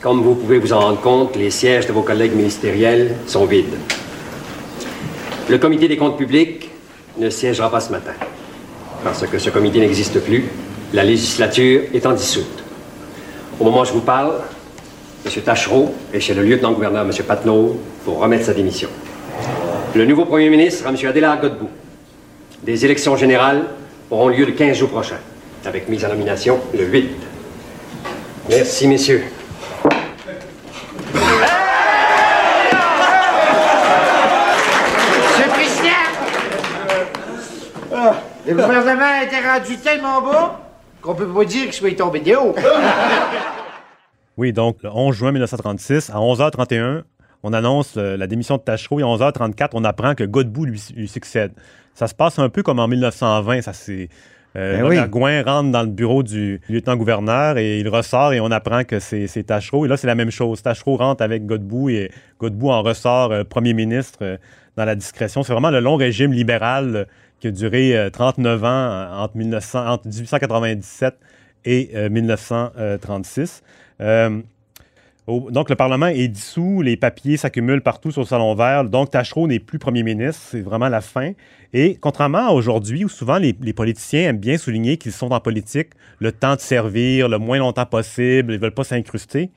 comme 0.01 0.21
vous 0.21 0.36
pouvez 0.36 0.59
vous 0.59 0.74
en 0.74 0.81
rendre 0.81 1.00
compte, 1.00 1.38
les 1.38 1.50
sièges 1.50 1.88
de 1.88 1.94
vos 1.94 2.03
collègues 2.03 2.36
ministériels 2.36 3.15
sont 3.25 3.45
vides. 3.45 3.77
Le 5.50 5.57
comité 5.57 5.88
des 5.88 5.95
comptes 5.95 6.18
publics 6.18 6.69
ne 7.18 7.30
siégera 7.30 7.71
pas 7.71 7.80
ce 7.80 7.91
matin. 7.91 8.13
Parce 9.04 9.25
que 9.25 9.40
ce 9.40 9.50
comité 9.50 9.80
n'existe 9.80 10.19
plus, 10.19 10.46
la 10.94 11.04
législature 11.04 11.84
étant 11.94 12.12
dissoute. 12.13 12.63
Au 13.60 13.63
moment 13.63 13.81
où 13.81 13.86
je 13.86 13.94
vous 13.94 14.01
parle, 14.01 14.34
M. 15.25 15.31
Tachereau 15.42 15.94
est 16.13 16.19
chez 16.19 16.34
le 16.34 16.44
lieutenant-gouverneur, 16.44 17.06
M. 17.06 17.12
Patnaud, 17.25 17.80
pour 18.03 18.20
remettre 18.20 18.46
sa 18.46 18.53
démission. 18.53 18.89
Le 19.96 20.06
nouveau 20.06 20.25
premier 20.25 20.50
ministre 20.50 20.79
sera 20.79 20.89
M. 20.91 20.98
Adélard 21.08 21.39
Godbout. 21.41 21.70
Des 22.63 22.86
élections 22.86 23.15
générales 23.15 23.63
auront 24.12 24.27
lieu 24.27 24.46
le 24.46 24.51
15 24.51 24.77
jours 24.77 24.89
prochain, 24.89 25.18
avec 25.65 25.88
mise 25.88 26.03
en 26.03 26.10
nomination 26.10 26.60
le 26.77 26.86
8. 26.86 27.10
Merci, 28.50 28.88
messieurs. 28.88 29.24
Monsieur 35.13 35.50
Président! 35.53 35.89
Le 38.50 38.56
gouvernement 38.56 39.06
a 39.06 39.24
été 39.25 39.36
rendu 39.36 39.77
tellement 39.77 40.22
bas 40.24 40.60
qu'on 41.01 41.13
peut 41.13 41.27
pas 41.27 41.46
dire 41.46 41.65
qu'il 41.65 41.74
soit 41.74 41.96
tombé 41.96 42.20
de 42.20 42.36
haut. 42.36 42.56
Oui, 44.38 44.53
donc 44.53 44.77
le 44.84 44.89
11 44.89 45.13
juin 45.13 45.32
1936, 45.34 46.12
à 46.12 46.13
11h31, 46.13 47.03
on 47.44 47.51
annonce 47.51 47.96
euh, 47.98 48.15
la 48.15 48.25
démission 48.25 48.56
de 48.56 48.62
Tachereau 48.62 49.01
et 49.01 49.03
à 49.03 49.06
11h34, 49.06 49.72
on 49.74 49.84
apprend 49.84 50.15
que 50.15 50.24
Godbout 50.24 50.63
lui, 50.63 50.82
lui 50.96 51.10
succède. 51.10 51.51
Ça 51.94 52.08
se 52.08 52.15
passe 52.15 52.39
un 52.39 52.48
peu 52.48 52.63
comme 52.63 52.79
en 52.79 52.88
1920. 52.88 53.63
Ça, 53.63 53.74
c'est, 53.74 54.08
euh, 54.56 54.77
Ben 54.82 54.88
oui. 54.88 55.10
Gouin 55.10 55.44
rentre 55.44 55.72
dans 55.72 55.82
le 55.82 55.89
bureau 55.89 56.24
du 56.24 56.62
lieutenant-gouverneur 56.70 57.58
et 57.58 57.79
il 57.79 57.89
ressort 57.89 58.32
et 58.32 58.39
on 58.39 58.50
apprend 58.50 58.86
que 58.86 59.00
c'est, 59.00 59.27
c'est 59.27 59.44
Tachereau. 59.44 59.86
Et 59.86 59.89
là, 59.89 59.98
c'est 59.98 60.08
la 60.08 60.15
même 60.15 60.32
chose. 60.32 60.62
Tachereau 60.62 60.96
rentre 60.96 61.22
avec 61.22 61.46
Godbout 61.46 61.89
et 61.89 62.12
Godbout 62.39 62.70
en 62.70 62.82
ressort 62.82 63.34
euh, 63.34 63.44
premier 63.44 63.74
ministre 63.74 64.20
euh, 64.22 64.38
dans 64.77 64.86
la 64.86 64.96
discrétion. 64.96 65.44
C'est 65.44 65.51
vraiment 65.51 65.72
le 65.72 65.82
long 65.82 65.98
régime 65.98 66.32
libéral 66.32 66.96
euh, 66.96 67.06
qui 67.39 67.48
a 67.48 67.51
duré 67.51 67.98
euh, 67.98 68.10
39 68.10 68.63
ans 68.63 68.67
euh, 68.67 69.12
entre, 69.13 69.38
1900 69.38 69.88
entre 69.88 70.08
1897 70.08 71.15
et 71.65 71.91
euh, 71.96 72.10
1936. 72.10 73.63
Euh, 74.01 74.41
donc, 75.51 75.69
le 75.69 75.75
Parlement 75.75 76.08
est 76.08 76.27
dissous, 76.27 76.81
les 76.81 76.98
papiers 76.98 77.38
s'accumulent 77.38 77.81
partout 77.81 78.12
sur 78.12 78.22
le 78.22 78.25
Salon 78.25 78.55
Vert. 78.55 78.86
Donc, 78.86 79.12
Tachereau 79.12 79.48
n'est 79.48 79.60
plus 79.60 79.77
premier 79.77 80.01
ministre. 80.01 80.41
C'est 80.50 80.62
vraiment 80.62 80.89
la 80.89 81.01
fin. 81.01 81.34
Et 81.72 81.98
contrairement 82.01 82.48
à 82.48 82.51
aujourd'hui, 82.51 83.05
où 83.05 83.10
souvent 83.10 83.38
les, 83.38 83.53
politiciens 83.53 84.29
aiment 84.29 84.39
bien 84.39 84.58
souligner 84.58 84.98
qu'ils 84.98 85.12
sont 85.12 85.31
en 85.31 85.39
politique 85.39 85.89
le 86.17 86.31
temps 86.31 86.55
de 86.55 86.62
servir 86.62 87.29
le 87.29 87.38
moins 87.38 87.60
longtemps 87.60 87.86
possible, 87.86 88.53
ils 88.53 88.58
ne 88.58 88.62
veulent 88.62 88.72
pas 88.74 88.84
s'incruster, 88.84 89.51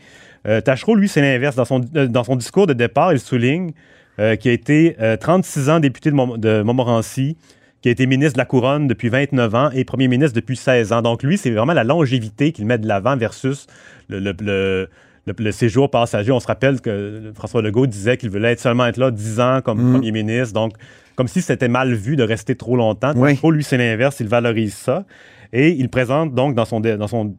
Euh, 0.46 0.60
Tachereau, 0.60 0.96
lui, 0.96 1.08
c'est 1.08 1.22
l'inverse. 1.22 1.56
Dans 1.56 1.64
son, 1.64 1.80
euh, 1.96 2.36
discours 2.36 2.66
de 2.66 2.74
départ, 2.74 3.12
il 3.12 3.20
souligne 3.20 3.72
euh, 4.18 4.36
qu'il 4.36 4.50
a 4.50 4.54
été 4.54 4.96
euh, 5.00 5.16
36 5.16 5.70
ans 5.70 5.80
député 5.80 6.10
de, 6.10 6.36
de 6.36 6.62
Montmorency, 6.62 7.36
qui 7.82 7.88
a 7.88 7.92
été 7.92 8.06
ministre 8.06 8.34
de 8.34 8.38
la 8.38 8.44
Couronne 8.46 8.86
depuis 8.88 9.08
29 9.10 9.54
ans 9.54 9.70
et 9.74 9.84
premier 9.84 10.08
ministre 10.08 10.34
depuis 10.34 10.56
16 10.56 10.92
ans. 10.92 11.02
Donc, 11.02 11.22
lui, 11.22 11.36
c'est 11.36 11.50
vraiment 11.50 11.72
la 11.74 11.84
longévité 11.84 12.52
qu'il 12.52 12.64
met 12.64 12.78
de 12.78 12.86
l'avant 12.88 13.16
versus 13.16 13.66
le, 14.08 14.18
le- 14.20 14.34
le- 14.40 14.88
le- 15.26 15.34
le 15.38 15.52
séjour 15.52 15.90
passager. 15.90 16.32
On 16.32 16.40
se 16.40 16.46
rappelle 16.46 16.80
que 16.80 17.32
François 17.34 17.60
Legault 17.62 17.86
disait 17.86 18.16
qu'il 18.16 18.30
voulait 18.30 18.52
être 18.52 18.60
seulement 18.60 18.86
être 18.86 18.96
là 18.96 19.10
10 19.10 19.40
ans 19.40 19.60
comme 19.64 19.80
Mhm. 19.82 19.92
premier 19.94 20.12
ministre. 20.12 20.54
Donc, 20.54 20.72
comme 21.16 21.28
si 21.28 21.42
c'était 21.42 21.68
mal 21.68 21.92
vu 21.92 22.16
de 22.16 22.22
rester 22.22 22.54
trop 22.56 22.76
longtemps. 22.76 23.12
Oui. 23.16 23.38
Lui, 23.50 23.62
c'est 23.64 23.76
l'inverse. 23.78 24.18
Il 24.20 24.28
valorise 24.28 24.74
ça. 24.74 25.04
Et 25.52 25.70
il 25.70 25.88
présente 25.90 26.34
donc 26.34 26.54
dans 26.54 26.64
son, 26.64 26.80
dans 26.80 27.08
son 27.08 27.34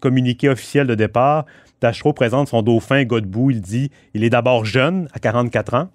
communiqué 0.00 0.48
officiel 0.48 0.86
de 0.86 0.94
départ, 0.94 1.44
Tachereau 1.80 2.12
présente 2.12 2.48
son 2.48 2.62
dauphin 2.62 3.04
Godbout. 3.04 3.50
Il 3.50 3.60
dit 3.60 3.90
il 4.14 4.24
est 4.24 4.30
d'abord 4.30 4.64
jeune, 4.64 5.08
à 5.12 5.18
44 5.18 5.74
ans, 5.74 5.90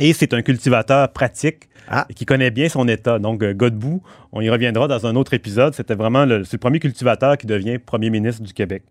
et 0.00 0.12
c'est 0.12 0.32
un 0.34 0.42
cultivateur 0.42 1.12
pratique 1.12 1.68
Ah. 1.90 2.06
qui 2.14 2.26
connaît 2.26 2.50
bien 2.50 2.68
son 2.68 2.86
état. 2.86 3.18
Donc, 3.18 3.42
euh, 3.42 3.54
Godbout, 3.54 4.02
on 4.32 4.42
y 4.42 4.50
reviendra 4.50 4.88
dans 4.88 5.06
un 5.06 5.16
autre 5.16 5.32
épisode. 5.32 5.72
C'était 5.74 5.94
vraiment 5.94 6.26
le 6.26 6.42
premier 6.60 6.80
cultivateur 6.80 7.38
qui 7.38 7.46
devient 7.46 7.78
premier 7.78 8.10
ministre 8.10 8.42
du 8.42 8.52
Québec. 8.52 8.82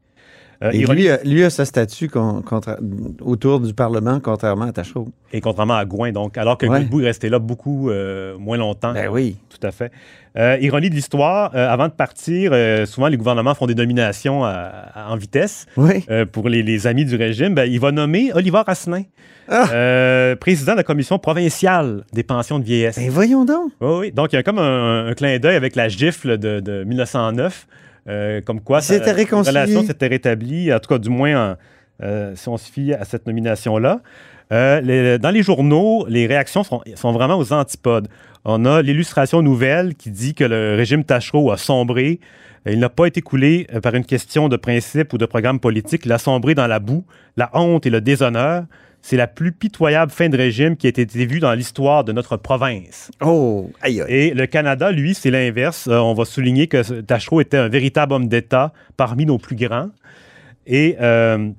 Euh, 0.63 0.71
Et 0.71 0.85
lui, 0.85 1.07
a- 1.07 1.21
lui 1.23 1.43
a 1.43 1.49
sa 1.51 1.65
statue 1.65 2.09
con- 2.09 2.41
contra- 2.41 2.77
autour 3.21 3.59
du 3.59 3.73
Parlement, 3.75 4.19
contrairement 4.19 4.65
à 4.65 4.71
Tachereau. 4.71 5.09
et 5.31 5.39
contrairement 5.39 5.75
à 5.75 5.85
Gouin, 5.85 6.11
donc, 6.11 6.35
alors 6.37 6.57
que 6.57 6.65
Ouais. 6.65 6.79
Godbout 6.79 7.01
est 7.01 7.05
resté 7.05 7.29
là 7.29 7.37
beaucoup 7.37 7.89
euh, 7.91 8.35
moins 8.39 8.57
longtemps. 8.57 8.93
Ben 8.93 9.07
oui. 9.09 9.35
Tout 9.49 9.65
à 9.65 9.71
fait. 9.71 9.91
Euh, 10.35 10.57
ironie 10.59 10.89
de 10.89 10.95
l'histoire, 10.95 11.55
avant 11.55 11.87
de 11.87 11.93
partir, 11.93 12.51
souvent 12.87 13.07
les 13.07 13.17
gouvernements 13.17 13.53
font 13.55 13.65
des 13.67 13.75
nominations 13.75 14.43
à- 14.43 14.51
à- 14.95 15.11
en 15.11 15.15
vitesse. 15.15 15.65
Oui. 15.77 16.05
Pour 16.31 16.49
les, 16.49 16.63
les 16.63 16.85
amis 16.87 17.05
du 17.05 17.15
régime, 17.15 17.53
ben, 17.55 17.65
il 17.65 17.79
va 17.79 17.91
nommer 17.91 18.31
Oliver 18.33 18.61
Asselin, 18.67 19.03
Ah! 19.47 19.65
président 20.39 20.73
de 20.73 20.77
la 20.77 20.83
commission 20.83 21.17
provinciale 21.19 22.03
des 22.13 22.23
pensions 22.23 22.59
de 22.59 22.63
vieillesse. 22.65 22.97
Ben 22.97 23.09
voyons 23.09 23.45
donc. 23.45 23.71
Oui, 23.81 23.89
oui. 23.99 24.11
Donc, 24.11 24.33
il 24.33 24.35
y 24.35 24.39
a 24.39 24.43
comme 24.43 24.59
un, 24.59 25.07
un 25.07 25.13
clin 25.13 25.37
d'œil 25.39 25.55
avec 25.55 25.75
la 25.75 25.87
gifle 25.87 26.37
de, 26.37 26.59
de 26.59 26.83
1909, 26.83 27.67
euh, 28.07 28.41
comme 28.41 28.61
quoi 28.61 28.81
la 28.99 29.05
relation 29.49 29.81
s'était 29.87 30.07
rétablie, 30.07 30.73
en 30.73 30.79
tout 30.79 30.89
cas, 30.89 30.97
du 30.97 31.09
moins, 31.09 31.51
en- 31.51 31.55
euh, 32.03 32.33
si 32.35 32.47
on 32.49 32.57
se 32.57 32.71
fie 32.71 32.93
à 32.93 33.03
cette 33.05 33.25
nomination-là. 33.27 34.01
Euh, 34.53 34.79
les- 34.81 35.17
dans 35.17 35.31
les 35.31 35.43
journaux, 35.43 36.05
les 36.07 36.25
réactions 36.25 36.63
sont, 36.63 36.81
sont 36.95 37.11
vraiment 37.11 37.37
aux 37.37 37.51
antipodes. 37.51 38.07
On 38.45 38.63
a 38.65 38.81
l'illustration 38.81 39.41
nouvelle 39.41 39.95
qui 39.95 40.09
dit 40.09 40.33
que 40.33 40.43
le 40.45 40.75
régime 40.75 41.03
Tachereau 41.03 41.51
a 41.51 41.57
sombré. 41.57 42.19
Il 42.65 42.79
n'a 42.79 42.89
pas 42.89 43.05
été 43.07 43.21
coulé 43.21 43.67
par 43.83 43.93
une 43.95 44.05
question 44.05 44.47
de 44.49 44.55
principe 44.57 45.11
ou 45.13 45.17
de 45.17 45.25
programme 45.25 45.59
politique. 45.59 46.03
Il 46.05 46.11
a 46.13 46.17
sombré 46.17 46.53
dans 46.55 46.67
la 46.67 46.79
boue, 46.79 47.03
la 47.35 47.49
honte 47.53 47.85
et 47.85 47.89
le 47.89 47.99
déshonneur. 47.99 48.63
C'est 49.09 49.15
la 49.15 49.27
plus 49.27 49.53
pitoyable 49.53 50.11
fin 50.11 50.27
de 50.27 50.35
régime 50.35 50.75
qui 50.75 50.85
a 50.85 50.89
été 50.89 51.05
vue 51.05 51.39
dans 51.39 51.53
l'histoire 51.53 52.03
de 52.03 52.11
notre 52.11 52.35
province. 52.35 53.09
Oh, 53.21 53.71
aïe, 53.81 54.01
aïe. 54.01 54.13
Et 54.13 54.33
le 54.33 54.47
Canada, 54.47 54.91
lui, 54.91 55.13
c'est 55.13 55.31
l'inverse. 55.31 55.87
Euh, 55.87 55.97
on 55.99 56.13
va 56.13 56.25
souligner 56.25 56.67
que 56.67 56.99
Tachereau 56.99 57.39
était 57.39 57.55
un 57.55 57.69
véritable 57.69 58.11
homme 58.11 58.27
d'État 58.27 58.73
parmi 58.97 59.25
nos 59.25 59.37
plus 59.37 59.55
grands. 59.55 59.91
Et 60.65 60.97
euh, 60.99 61.51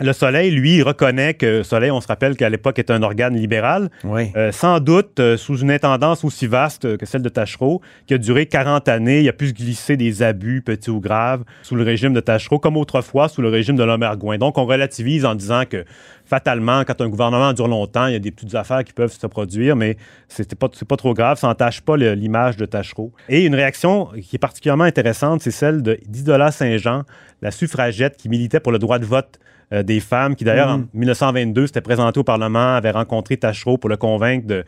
le 0.00 0.12
Soleil, 0.12 0.50
lui, 0.52 0.76
il 0.76 0.82
reconnaît 0.82 1.34
que 1.34 1.62
Soleil, 1.62 1.90
on 1.90 2.00
se 2.00 2.06
rappelle 2.06 2.36
qu'à 2.36 2.48
l'époque, 2.48 2.78
était 2.78 2.92
un 2.92 3.02
organe 3.02 3.34
libéral. 3.36 3.90
Oui. 4.04 4.30
Euh, 4.36 4.52
sans 4.52 4.78
doute, 4.80 5.18
euh, 5.20 5.36
sous 5.36 5.58
une 5.58 5.70
intendance 5.70 6.24
aussi 6.24 6.46
vaste 6.46 6.96
que 6.96 7.04
celle 7.06 7.22
de 7.22 7.28
Tachereau, 7.28 7.80
qui 8.06 8.14
a 8.14 8.18
duré 8.18 8.46
40 8.46 8.88
années, 8.88 9.20
il 9.22 9.28
a 9.28 9.32
pu 9.32 9.48
se 9.48 9.52
glisser 9.54 9.96
des 9.96 10.22
abus, 10.22 10.62
petits 10.62 10.90
ou 10.90 11.00
graves, 11.00 11.42
sous 11.62 11.74
le 11.74 11.82
régime 11.82 12.12
de 12.12 12.20
Tachereau, 12.20 12.58
comme 12.58 12.76
autrefois 12.76 13.28
sous 13.28 13.42
le 13.42 13.48
régime 13.48 13.76
de 13.76 13.82
Lomergouin. 13.84 14.38
Donc, 14.38 14.56
on 14.58 14.66
relativise 14.66 15.24
en 15.24 15.34
disant 15.34 15.64
que, 15.68 15.84
fatalement, 16.24 16.84
quand 16.84 17.00
un 17.00 17.08
gouvernement 17.08 17.52
dure 17.52 17.68
longtemps, 17.68 18.06
il 18.06 18.12
y 18.12 18.16
a 18.16 18.20
des 18.20 18.30
petites 18.30 18.54
affaires 18.54 18.84
qui 18.84 18.92
peuvent 18.92 19.12
se 19.12 19.26
produire, 19.26 19.76
mais 19.76 19.96
c'est 20.28 20.54
pas, 20.54 20.68
pas 20.68 20.96
trop 20.96 21.14
grave, 21.14 21.38
ça 21.38 21.46
n'entache 21.48 21.80
pas 21.80 21.96
le- 21.96 22.12
l'image 22.14 22.56
de 22.56 22.66
Tachereau. 22.66 23.12
Et 23.28 23.44
une 23.44 23.54
réaction 23.54 24.08
qui 24.22 24.36
est 24.36 24.38
particulièrement 24.38 24.84
intéressante, 24.84 25.40
c'est 25.42 25.50
celle 25.50 25.82
de 25.82 25.98
d'Idola 26.06 26.50
Saint-Jean, 26.50 27.02
la 27.42 27.50
suffragette 27.50 28.16
qui 28.16 28.28
militait 28.28 28.60
pour 28.60 28.72
le 28.72 28.78
droit 28.78 28.98
de 28.98 29.04
vote 29.06 29.38
euh, 29.72 29.82
des 29.82 30.00
femmes, 30.00 30.34
qui 30.34 30.44
d'ailleurs, 30.44 30.70
en 30.70 30.84
1922, 30.94 31.66
s'était 31.66 31.80
présentée 31.80 32.18
au 32.20 32.24
Parlement, 32.24 32.74
avait 32.74 32.90
rencontré 32.90 33.36
Tachereau 33.36 33.76
pour 33.78 33.90
le 33.90 33.96
convaincre 33.96 34.46
de, 34.46 34.64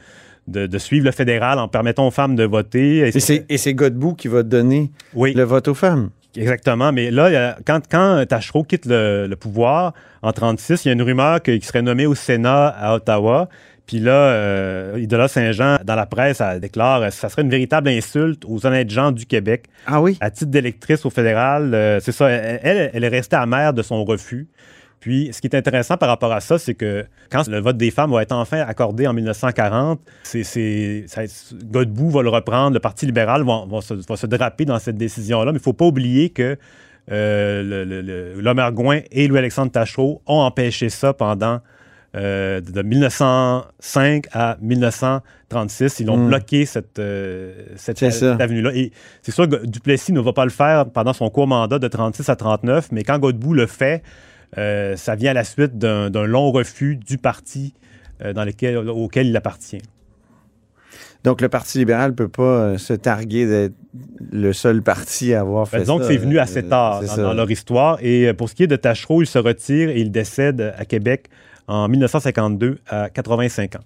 de, 0.49 0.67
de 0.67 0.79
suivre 0.79 1.07
le 1.07 1.13
fédéral 1.13 1.59
en 1.59 1.69
permettant 1.69 2.07
aux 2.07 2.11
femmes 2.11 2.37
de 2.37 2.45
voter. 2.45 2.99
Et 2.99 3.59
c'est, 3.59 3.75
Godbout 3.75 4.15
qui 4.15 4.29
va 4.29 4.43
donner 4.43 4.91
oui, 5.15 5.33
le 5.35 5.45
vote 5.45 5.69
aux 5.69 5.75
femmes. 5.75 6.11
exactement. 6.37 6.93
Mais 6.93 7.11
là, 7.11 7.57
quand, 7.65 7.81
quand 7.91 8.25
Tachereau 8.29 8.65
quitte 8.65 8.87
le, 8.87 9.27
le 9.27 9.37
pouvoir 9.37 9.95
en 10.23 10.33
36, 10.33 10.85
il 10.85 10.89
y 10.89 10.91
a 10.91 10.95
une 10.95 11.03
rumeur 11.03 11.43
qu'il 11.43 11.65
serait 11.65 11.83
nommé 11.83 12.07
au 12.07 12.15
Sénat 12.15 12.69
à 12.69 12.95
Ottawa. 12.95 13.49
Puis 13.91 13.99
là, 13.99 14.13
euh, 14.13 14.99
Idola 15.01 15.27
Saint-Jean, 15.27 15.79
dans 15.83 15.97
la 15.97 16.07
presse, 16.07 16.41
elle 16.41 16.61
déclare 16.61 17.01
que 17.01 17.11
ça 17.11 17.29
serait 17.29 17.43
une 17.43 17.51
véritable 17.51 17.89
insulte 17.89 18.45
aux 18.47 18.65
honnêtes 18.65 18.89
gens 18.89 19.11
du 19.11 19.27
Québec. 19.27 19.65
Ah 19.85 20.01
oui? 20.01 20.17
À 20.21 20.31
titre 20.31 20.53
d'électrice 20.53 21.05
au 21.05 21.11
fédéral, 21.11 21.75
euh, 21.75 21.99
c'est 21.99 22.13
ça, 22.13 22.31
elle, 22.31 22.93
elle 22.95 23.03
est 23.03 23.09
restée 23.09 23.35
amère 23.35 23.73
de 23.73 23.83
son 23.83 24.05
refus. 24.05 24.47
Puis, 25.01 25.31
ce 25.33 25.41
qui 25.41 25.47
est 25.47 25.57
intéressant 25.57 25.97
par 25.97 26.11
rapport 26.11 26.31
à 26.33 26.41
ça, 26.41 26.59
c'est 26.59 26.75
que 26.75 27.07
quand 27.31 27.49
le 27.49 27.59
vote 27.59 27.79
des 27.79 27.91
femmes 27.91 28.13
va 28.13 28.23
être 28.23 28.33
enfin 28.33 28.61
accordé 28.61 29.07
en 29.07 29.15
1940, 29.15 29.99
c'est, 30.23 31.07
Godbout 31.65 32.11
va 32.11 32.23
le 32.23 32.29
reprendre, 32.29 32.75
le 32.75 32.81
Parti 32.81 33.07
libéral 33.07 33.43
va, 33.43 33.65
va 33.69 33.81
se, 33.81 33.95
va 33.95 34.17
se 34.17 34.27
draper 34.27 34.67
dans 34.67 34.79
cette 34.79 34.99
décision-là. 34.99 35.53
Mais 35.53 35.57
il 35.57 35.61
ne 35.61 35.65
faut 35.65 35.73
pas 35.73 35.87
oublier 35.87 36.29
que 36.31 36.59
euh, 37.11 38.35
Lomergouin 38.37 39.01
et 39.11 39.27
Louis-Alexandre 39.27 39.73
Tachereau 39.73 40.23
ont 40.27 40.41
empêché 40.41 40.91
ça 40.91 41.13
pendant 41.15 41.61
euh, 42.17 42.61
de 42.61 42.83
1905 42.83 44.27
à 44.33 44.57
1936. 44.61 46.01
Ils 46.01 46.11
ont 46.11 46.17
Mm. 46.17 46.29
bloqué 46.29 46.67
cette, 46.67 46.99
euh, 46.99 47.53
cette, 47.77 47.99
cette 47.99 48.41
avenue-là. 48.41 48.73
Et 48.75 48.93
c'est 49.23 49.33
sûr 49.33 49.49
que 49.49 49.65
Duplessis 49.65 50.13
ne 50.13 50.21
va 50.21 50.33
pas 50.33 50.45
le 50.45 50.51
faire 50.51 50.87
pendant 50.87 51.13
son 51.13 51.31
court 51.31 51.47
mandat 51.47 51.79
de 51.79 51.89
36 51.89 52.29
à 52.29 52.37
39, 52.37 52.89
mais 52.93 53.05
quand 53.05 53.19
Godbout 53.19 53.55
le 53.55 53.67
fait, 53.67 54.03
euh, 54.59 54.97
ça 54.97 55.15
vient 55.15 55.31
à 55.31 55.35
la 55.35 55.45
suite 55.45 55.79
d'un 55.79 56.11
long 56.27 56.51
refus 56.51 56.97
du 56.97 57.19
parti 57.19 57.75
euh, 58.25 58.33
dans 58.33 58.45
lequel, 58.45 58.77
auquel 58.77 59.27
il 59.29 59.37
appartient. 59.37 59.83
Donc, 61.23 61.43
le 61.43 61.51
Parti 61.51 61.77
libéral 61.77 62.13
ne 62.13 62.17
peut 62.17 62.29
pas 62.29 62.43
euh, 62.43 62.79
se 62.79 62.95
targuer 62.95 63.47
d'être 63.47 63.75
le 64.33 64.55
seul 64.55 64.81
parti 64.83 65.35
à 65.35 65.41
avoir 65.41 65.69
fait 65.69 65.77
Ben, 65.77 65.83
disons 65.83 65.99
ça. 65.99 66.05
que 66.07 66.11
c'est 66.13 66.17
venu 66.19 66.39
assez 66.39 66.61
Euh, 66.65 66.69
tard 66.71 67.03
dans, 67.03 67.17
dans 67.23 67.35
leur 67.35 67.51
histoire. 67.51 67.99
Et 68.01 68.33
pour 68.33 68.49
ce 68.49 68.55
qui 68.55 68.63
est 68.63 68.67
de 68.67 68.77
Tachereau, 68.77 69.21
il 69.21 69.27
se 69.27 69.39
retire 69.39 69.91
et 69.91 70.01
il 70.01 70.11
décède 70.11 70.73
à 70.79 70.85
Québec 70.87 71.27
en 71.69 71.89
1952 71.89 72.79
à 72.89 73.11
85 73.11 73.77
ans. 73.77 73.81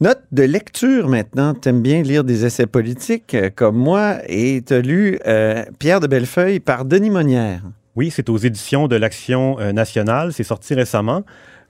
Note 0.00 0.22
de 0.30 0.44
lecture 0.44 1.08
maintenant. 1.08 1.54
T'aimes 1.54 1.82
bien 1.82 2.02
lire 2.02 2.22
des 2.22 2.44
essais 2.44 2.66
politiques 2.66 3.34
euh, 3.34 3.50
comme 3.52 3.76
moi 3.76 4.18
et 4.28 4.62
t'as 4.64 4.80
lu 4.80 5.18
euh, 5.26 5.64
Pierre 5.80 5.98
de 6.00 6.06
Bellefeuille 6.06 6.60
par 6.60 6.84
Denis 6.84 7.10
Monnière. 7.10 7.62
Oui, 7.96 8.10
c'est 8.10 8.28
aux 8.28 8.36
éditions 8.36 8.88
de 8.88 8.96
l'Action 8.96 9.58
euh, 9.60 9.72
nationale. 9.72 10.32
C'est 10.32 10.42
sorti 10.44 10.74
récemment. 10.74 11.22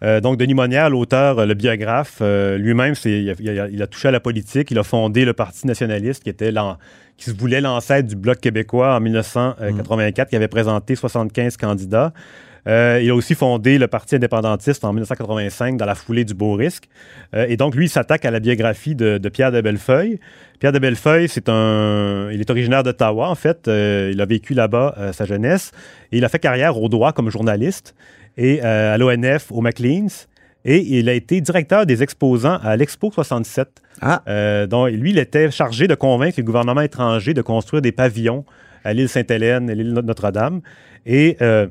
Euh, 0.03 0.21
donc, 0.21 0.39
Denis 0.39 0.55
Monnière, 0.55 0.91
l'auteur, 0.91 1.39
euh, 1.39 1.47
le 1.47 1.55
biographe, 1.55 2.21
lui-même, 2.21 2.95
il 3.05 3.31
a, 3.31 3.69
il 3.69 3.83
a- 3.83 3.87
touché 3.87 4.09
à 4.09 4.11
la 4.11 4.21
politique. 4.21 4.71
Il 4.71 4.79
a 4.79 4.83
fondé 4.83 5.25
le 5.25 5.33
Parti 5.35 5.67
nationaliste 5.67 6.23
qui, 6.23 6.31
était 6.31 6.53
qui 7.17 7.31
se 7.31 7.37
voulait 7.37 7.61
l'ancêtre 7.61 8.09
du 8.09 8.17
Bloc 8.17 8.41
québécois 8.41 8.97
en 8.97 9.01
1984, 9.01 10.31
qui 10.31 10.37
avait 10.37 10.49
présenté 10.49 10.97
75 10.97 11.57
candidats. 11.57 12.13
Euh, 12.67 13.01
il 13.03 13.11
a 13.11 13.15
aussi 13.15 13.35
fondé 13.35 13.79
le 13.79 13.89
Parti 13.89 14.17
indépendantiste 14.17 14.85
en 14.85 14.93
1985 14.93 15.77
dans 15.77 15.85
la 15.85 15.95
foulée 15.95 16.25
du 16.25 16.35
Beau 16.35 16.55
Risque. 16.55 16.89
Euh, 17.35 17.47
et 17.49 17.57
donc, 17.57 17.75
lui, 17.75 17.87
il 17.87 17.89
s'attaque 17.89 18.25
à 18.25 18.31
la 18.31 18.41
biographie 18.41 18.95
de, 18.95 19.19
de 19.19 19.29
Pierre 19.29 19.53
de 19.53 19.61
Bellefeuille. 19.61 20.19
Pierre 20.61 20.73
de 20.73 20.79
Bellefeuille, 20.79 21.29
c'est 21.29 21.49
un, 21.49 22.31
il 22.33 22.41
est 22.41 22.51
originaire 22.51 22.83
d'Ottawa, 22.83 23.29
en 23.29 23.35
fait. 23.35 23.69
Euh, 23.69 24.11
il 24.13 24.21
a 24.21 24.27
vécu 24.27 24.55
là-bas 24.55 25.13
sa 25.13 25.25
jeunesse. 25.25 25.73
Et 26.13 26.19
il 26.19 26.25
a 26.25 26.29
fait 26.29 26.39
carrière 26.39 26.81
au 26.81 26.89
droit 26.89 27.13
comme 27.13 27.31
journaliste 27.31 27.95
et 28.37 28.61
à 28.63 28.97
l'ONF, 28.99 29.53
au 29.53 29.61
Maclean's. 29.61 30.29
Et 30.65 30.79
il 30.99 31.09
a 31.11 31.13
été 31.13 31.41
directeur 31.41 31.85
des 31.85 32.03
exposants 32.03 32.59
à 32.63 32.77
l'Expo 32.77 33.11
67. 33.13 33.69
Ah. 34.01 34.67
Donc, 34.67 34.91
lui, 34.91 35.11
il 35.11 35.19
était 35.19 35.51
chargé 35.51 35.87
de 35.87 35.95
convaincre 35.95 36.37
les 36.39 36.43
gouvernements 36.43 36.81
étrangers 36.81 37.35
de 37.35 37.43
construire 37.43 37.83
des 37.83 37.93
pavillons 37.93 38.45
à 38.85 38.93
l'île 38.93 39.09
Sainte-Hélène 39.09 39.69
et 39.69 39.75
l'île 39.75 39.93
Notre-Dame. 39.93 40.61
Et 41.07 41.37
euh, 41.41 41.67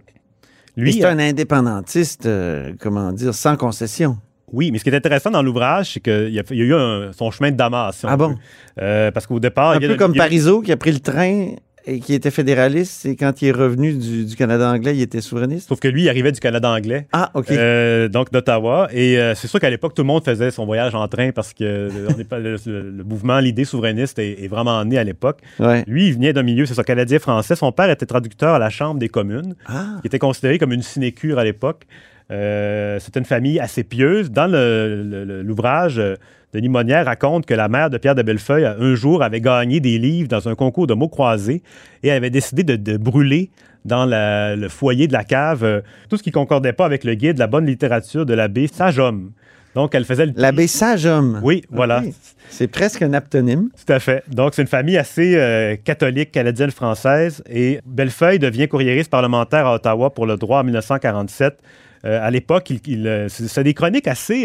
Lui, 0.76 0.94
c'est 0.94 1.06
un 1.06 1.20
indépendantiste, 1.20 2.26
euh, 2.26 2.74
comment 2.80 3.12
dire, 3.12 3.34
sans 3.34 3.56
concession. 3.56 4.18
Oui, 4.52 4.72
mais 4.72 4.78
ce 4.78 4.84
qui 4.84 4.90
est 4.92 4.96
intéressant 4.96 5.32
dans 5.32 5.42
l'ouvrage, 5.42 5.94
c'est 5.94 6.00
qu'il 6.00 6.30
y, 6.30 6.34
y 6.36 6.40
a 6.40 6.44
eu 6.66 6.74
un- 6.76 7.12
son 7.12 7.32
chemin 7.32 7.50
de 7.52 7.56
Damas. 7.58 7.96
si 7.98 8.06
on 8.06 8.10
Ah 8.10 8.18
bon? 8.18 8.36
Euh, 8.82 9.10
parce 9.12 9.26
qu'au 9.26 9.40
départ, 9.40 9.72
Un 9.72 9.76
il 9.78 9.82
y 9.84 9.86
a- 9.86 9.90
peu 9.90 9.96
comme 9.96 10.12
il 10.14 10.18
y 10.18 10.20
a- 10.20 10.24
Parizeau 10.24 10.62
qui 10.62 10.72
a 10.72 10.78
pris 10.78 10.92
le 10.92 11.00
train 11.00 11.50
et 11.86 12.00
qui 12.00 12.14
était 12.14 12.32
fédéraliste, 12.32 13.06
et 13.06 13.16
quand 13.16 13.42
il 13.42 13.50
est 13.50 13.52
revenu 13.52 13.94
du, 13.94 14.26
du 14.26 14.36
Canada 14.36 14.70
anglais, 14.70 14.96
il 14.96 15.02
était 15.02 15.22
souverainiste? 15.22 15.68
Sauf 15.70 15.80
que 15.80 15.88
lui, 15.88 16.04
il 16.04 16.10
arrivait 16.10 16.32
du 16.32 16.40
Canada 16.40 16.70
anglais. 16.70 17.08
Ah, 17.12 17.30
OK. 17.34 17.52
Euh, 17.52 18.08
donc 18.08 18.32
d'Ottawa. 18.32 18.88
Et 18.94 19.18
euh, 19.20 19.36
c'est 19.36 19.48
sûr 19.48 19.60
qu'à 19.60 19.70
l'époque, 19.70 19.94
tout 19.94 20.02
le 20.02 20.08
monde 20.08 20.24
faisait 20.24 20.52
son 20.52 20.66
voyage 20.66 20.96
en 20.96 21.08
train 21.08 21.32
parce 21.32 21.54
que 21.54 21.64
euh, 21.64 22.08
on 22.16 22.20
est 22.20 22.24
pas- 22.24 22.40
le, 22.40 22.56
le- 22.66 22.90
le 22.92 23.04
mouvement, 23.04 23.40
l'idée 23.40 23.66
souverainiste 23.66 24.18
est, 24.20 24.44
est 24.44 24.48
vraiment 24.48 24.84
né 24.86 24.98
à 24.98 25.04
l'époque. 25.04 25.40
Ouais. 25.60 25.84
Lui, 25.88 26.08
il 26.08 26.14
venait 26.14 26.34
d'un 26.34 26.44
milieu, 26.44 26.66
c'est 26.66 26.74
ça, 26.74 26.84
canadien-français. 26.84 27.56
Son 27.56 27.72
père 27.72 27.90
était 27.90 28.06
traducteur 28.06 28.54
à 28.56 28.60
la 28.60 28.70
Chambre 28.70 29.00
des 29.00 29.10
communes, 29.10 29.56
Ah, 29.66 29.98
qui 30.02 30.08
était 30.08 30.20
considéré 30.20 30.58
comme 30.60 30.72
une 30.74 30.84
sinécure 30.84 31.38
à 31.40 31.44
l'époque. 31.44 31.84
Euh, 32.32 33.00
C'était 33.00 33.20
une 33.20 33.26
famille 33.26 33.60
assez 33.60 33.84
pieuse. 33.84 34.32
Dans 34.32 34.48
le- 34.48 35.04
le- 35.04 35.26
le- 35.26 35.42
l'ouvrage, 35.42 36.00
euh, 36.00 36.16
Denis 36.54 36.70
Monnière 36.70 37.06
raconte 37.06 37.46
que 37.46 37.54
la 37.54 37.68
mère 37.68 37.90
de 37.90 37.98
Pierre 37.98 38.16
de 38.16 38.22
Bellefeuille, 38.22 38.66
un 38.66 38.96
jour, 38.96 39.24
avait 39.24 39.42
gagné 39.42 39.80
des 39.80 39.98
livres 39.98 40.28
dans 40.30 40.48
un 40.48 40.56
concours 40.56 40.86
de 40.88 40.94
mots 40.94 41.10
croisés 41.10 41.64
et 42.04 42.12
avait 42.12 42.30
décidé 42.30 42.64
de, 42.64 42.76
de 42.76 42.98
brûler 42.98 43.50
dans 43.86 44.06
la- 44.06 44.56
le 44.56 44.70
foyer 44.70 45.08
de 45.08 45.14
la 45.14 45.24
cave 45.24 45.64
euh, 45.64 45.82
tout 46.10 46.18
ce 46.18 46.24
qui 46.24 46.32
concordait 46.32 46.72
pas 46.74 46.86
avec 46.86 47.04
le 47.04 47.16
guide 47.16 47.34
de 47.36 47.40
la 47.40 47.48
bonne 47.48 47.66
littérature 47.66 48.26
de 48.26 48.34
l'abbé 48.34 48.68
Sage-Homme. 48.68 49.32
Donc, 49.76 49.96
elle 49.96 50.06
faisait 50.06 50.28
le... 50.28 50.34
l'abbé 50.36 50.68
Sage-Homme. 50.68 51.40
Oui, 51.44 51.64
voilà. 51.72 52.04
C'est 52.50 52.68
presque 52.68 53.02
un 53.02 53.14
aptonyme. 53.14 53.70
Tout 53.86 53.92
à 53.92 54.00
fait. 54.00 54.24
Donc, 54.30 54.54
c'est 54.54 54.62
une 54.62 54.68
famille 54.68 54.98
assez 54.98 55.36
euh, 55.36 55.76
catholique, 55.84 56.32
canadienne-française. 56.32 57.44
Et 57.50 57.80
Bellefeuille 57.86 58.38
devient 58.38 58.68
courriériste 58.68 59.10
parlementaire 59.10 59.66
à 59.66 59.74
Ottawa 59.74 60.12
pour 60.14 60.28
le 60.28 60.38
droit 60.38 60.60
en 60.60 60.64
1947. 60.64 61.58
Euh, 62.06 62.20
à 62.22 62.30
l'époque, 62.30 62.70
il, 62.70 62.80
il, 62.86 63.08
euh, 63.08 63.28
c'est 63.30 63.64
des 63.64 63.74
chroniques 63.74 64.08
assez. 64.08 64.44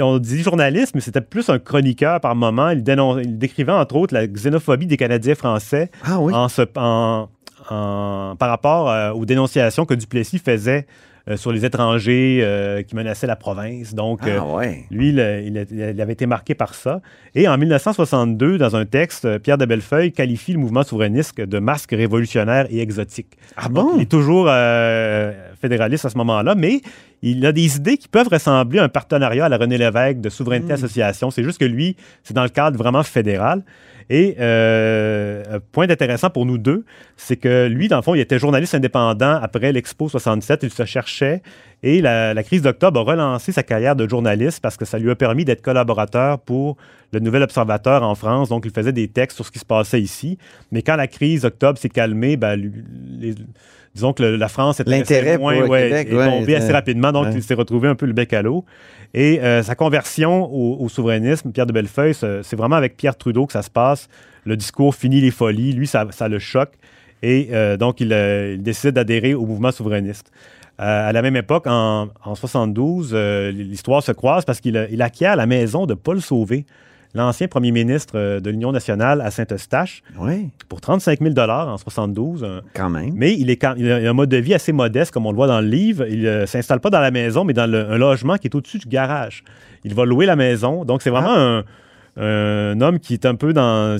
On 0.00 0.18
dit 0.18 0.42
journaliste, 0.42 0.94
mais 0.94 1.00
c'était 1.00 1.20
plus 1.20 1.48
un 1.48 1.58
chroniqueur 1.58 2.20
par 2.20 2.34
moment. 2.36 2.70
Il, 2.70 2.82
dénon- 2.82 3.18
il 3.18 3.38
décrivait 3.38 3.72
entre 3.72 3.96
autres 3.96 4.14
la 4.14 4.26
xénophobie 4.26 4.86
des 4.86 4.96
Canadiens 4.96 5.34
français 5.34 5.90
Ah 6.04 6.20
oui. 6.20 6.32
en 6.32 6.48
se- 6.48 6.62
en- 6.76 7.28
en- 7.70 8.36
par 8.38 8.48
rapport 8.48 8.90
euh, 8.90 9.10
aux 9.12 9.24
dénonciations 9.24 9.84
que 9.86 9.94
Duplessis 9.94 10.38
faisait 10.38 10.86
euh, 11.28 11.36
sur 11.36 11.52
les 11.52 11.66
étrangers 11.66 12.40
euh, 12.42 12.82
qui 12.82 12.96
menaçaient 12.96 13.26
la 13.26 13.36
province. 13.36 13.94
Donc, 13.94 14.20
Ah 14.24 14.42
ouais. 14.42 14.84
lui, 14.90 15.10
il, 15.10 15.20
a- 15.20 15.40
il 15.40 15.58
a- 15.58 15.90
il 15.90 16.00
avait 16.00 16.14
été 16.14 16.24
marqué 16.24 16.54
par 16.54 16.74
ça. 16.74 17.02
Et 17.34 17.46
en 17.46 17.58
1962, 17.58 18.56
dans 18.56 18.74
un 18.74 18.86
texte, 18.86 19.38
Pierre 19.38 19.58
de 19.58 19.66
Bellefeuille 19.66 20.12
qualifie 20.12 20.54
le 20.54 20.58
mouvement 20.60 20.82
souverainiste 20.82 21.38
de 21.40 21.58
masque 21.58 21.90
révolutionnaire 21.90 22.66
et 22.70 22.80
exotique. 22.80 23.36
Ah 23.56 23.68
Donc, 23.68 23.74
bon? 23.74 23.92
il 23.96 24.02
est 24.02 24.10
toujours 24.10 24.46
fédéraliste 25.60 26.06
à 26.06 26.08
ce 26.10 26.16
moment-là, 26.18 26.54
mais 26.54 26.80
il 27.22 27.44
a 27.44 27.52
des 27.52 27.76
idées 27.76 27.96
qui 27.96 28.08
peuvent 28.08 28.28
ressembler 28.28 28.78
à 28.78 28.84
un 28.84 28.88
partenariat 28.88 29.46
à 29.46 29.48
la 29.48 29.58
René 29.58 29.78
Lévesque 29.78 30.20
de 30.20 30.30
Souveraineté 30.30 30.72
Association. 30.72 31.30
C'est 31.30 31.42
juste 31.42 31.58
que 31.58 31.64
lui, 31.64 31.96
c'est 32.22 32.34
dans 32.34 32.42
le 32.42 32.48
cadre 32.48 32.78
vraiment 32.78 33.02
fédéral. 33.02 33.62
Et 34.08 34.36
euh, 34.40 35.44
un 35.56 35.60
point 35.60 35.88
intéressant 35.88 36.30
pour 36.30 36.44
nous 36.44 36.58
deux, 36.58 36.84
c'est 37.16 37.36
que 37.36 37.68
lui, 37.68 37.86
dans 37.86 37.96
le 37.96 38.02
fond, 38.02 38.14
il 38.14 38.20
était 38.20 38.40
journaliste 38.40 38.74
indépendant 38.74 39.38
après 39.40 39.70
l'Expo 39.70 40.08
67. 40.08 40.64
Il 40.64 40.72
se 40.72 40.84
cherchait 40.84 41.42
et 41.82 42.00
la, 42.00 42.34
la 42.34 42.42
crise 42.42 42.62
d'octobre 42.62 43.00
a 43.00 43.02
relancé 43.04 43.52
sa 43.52 43.62
carrière 43.62 43.96
de 43.96 44.08
journaliste 44.08 44.60
parce 44.60 44.76
que 44.76 44.84
ça 44.84 44.98
lui 44.98 45.10
a 45.10 45.14
permis 45.16 45.44
d'être 45.44 45.62
collaborateur 45.62 46.38
pour 46.40 46.76
le 47.12 47.20
Nouvel 47.20 47.42
Observateur 47.42 48.02
en 48.02 48.14
France. 48.14 48.48
Donc, 48.50 48.64
il 48.66 48.70
faisait 48.70 48.92
des 48.92 49.08
textes 49.08 49.36
sur 49.36 49.46
ce 49.46 49.50
qui 49.50 49.58
se 49.58 49.64
passait 49.64 50.00
ici. 50.00 50.36
Mais 50.72 50.82
quand 50.82 50.96
la 50.96 51.06
crise 51.06 51.42
d'octobre 51.42 51.78
s'est 51.78 51.88
calmée, 51.88 52.36
ben, 52.36 52.54
les- 53.18 53.34
disons 53.94 54.12
que 54.12 54.22
le- 54.22 54.36
la 54.36 54.48
France 54.48 54.78
était 54.80 54.90
L'intérêt 54.90 55.38
pour 55.38 55.50
le 55.50 55.66
ouais, 55.66 55.82
Québec, 55.88 56.08
est 56.10 56.14
ouais, 56.16 56.28
tombé 56.30 56.54
assez 56.54 56.72
rapidement. 56.72 57.12
Donc, 57.12 57.26
ouais. 57.26 57.32
il 57.34 57.42
s'est 57.42 57.54
retrouvé 57.54 57.88
un 57.88 57.94
peu 57.96 58.06
le 58.06 58.12
bec 58.12 58.32
à 58.32 58.42
l'eau. 58.42 58.64
Et 59.14 59.40
euh, 59.40 59.62
sa 59.64 59.74
conversion 59.74 60.44
au, 60.52 60.76
au 60.84 60.88
souverainisme, 60.88 61.50
Pierre 61.50 61.66
de 61.66 61.72
Bellefeuille, 61.72 62.14
c'est 62.14 62.42
c'est 62.44 62.54
vraiment 62.56 62.76
avec 62.76 62.96
Pierre 62.96 63.16
Trudeau 63.16 63.46
que 63.46 63.52
ça 63.52 63.62
se 63.62 63.70
passe. 63.70 64.08
Le 64.44 64.56
discours 64.56 64.94
finit 64.94 65.20
les 65.20 65.32
folies. 65.32 65.72
Lui, 65.72 65.86
ça, 65.88 66.06
ça 66.10 66.28
le 66.28 66.38
choque. 66.38 66.72
Et 67.22 67.48
euh, 67.52 67.76
donc, 67.76 68.00
il, 68.00 68.12
euh, 68.12 68.54
il 68.54 68.62
décide 68.62 68.92
d'adhérer 68.92 69.34
au 69.34 69.44
mouvement 69.46 69.72
souverainiste. 69.72 70.30
Euh, 70.80 71.08
à 71.08 71.12
la 71.12 71.20
même 71.22 71.36
époque, 71.36 71.66
en, 71.66 72.08
en 72.24 72.34
72, 72.34 73.10
euh, 73.12 73.50
l'histoire 73.50 74.02
se 74.02 74.12
croise 74.12 74.44
parce 74.44 74.60
qu'il 74.60 74.88
il 74.90 75.02
acquiert 75.02 75.36
la 75.36 75.46
maison 75.46 75.84
de 75.84 75.92
Paul 75.94 76.22
Sauvé, 76.22 76.64
l'ancien 77.14 77.48
premier 77.48 77.70
ministre 77.70 78.14
euh, 78.16 78.40
de 78.40 78.48
l'Union 78.50 78.72
nationale 78.72 79.20
à 79.20 79.30
Saint-Eustache, 79.30 80.02
Oui, 80.18 80.48
pour 80.70 80.80
35 80.80 81.20
000 81.20 81.34
en 81.38 81.76
72. 81.76 82.44
un- 82.44 82.60
quand 82.74 82.88
même. 82.88 83.12
mais 83.14 83.34
il, 83.34 83.50
est 83.50 83.62
il 83.76 83.90
a 83.92 83.96
un 84.10 84.12
mode 84.14 84.30
de 84.30 84.38
vie 84.38 84.54
assez 84.54 84.72
modeste, 84.72 85.10
comme 85.12 85.26
on 85.26 85.32
le 85.32 85.36
voit 85.36 85.48
dans 85.48 85.60
le 85.60 85.66
livre. 85.68 86.06
Il 86.08 86.22
ne 86.22 86.46
s'installe 86.46 86.80
pas 86.80 86.88
dans 86.90 87.00
la 87.00 87.10
maison, 87.10 87.44
mais 87.44 87.52
dans 87.52 87.70
le- 87.70 87.90
un 87.90 87.98
logement 87.98 88.36
qui 88.36 88.46
est 88.46 88.54
au-dessus 88.54 88.78
du 88.78 88.88
garage. 88.88 89.44
Il 89.84 89.94
va 89.94 90.04
louer 90.06 90.24
la 90.24 90.36
maison. 90.36 90.84
Donc, 90.86 91.02
c'est 91.02 91.10
vraiment 91.10 91.34
un, 91.36 91.64
un 92.20 92.80
homme 92.80 92.98
qui 92.98 93.14
est 93.14 93.24
un 93.26 93.34
peu 93.34 93.52
dans. 93.52 93.96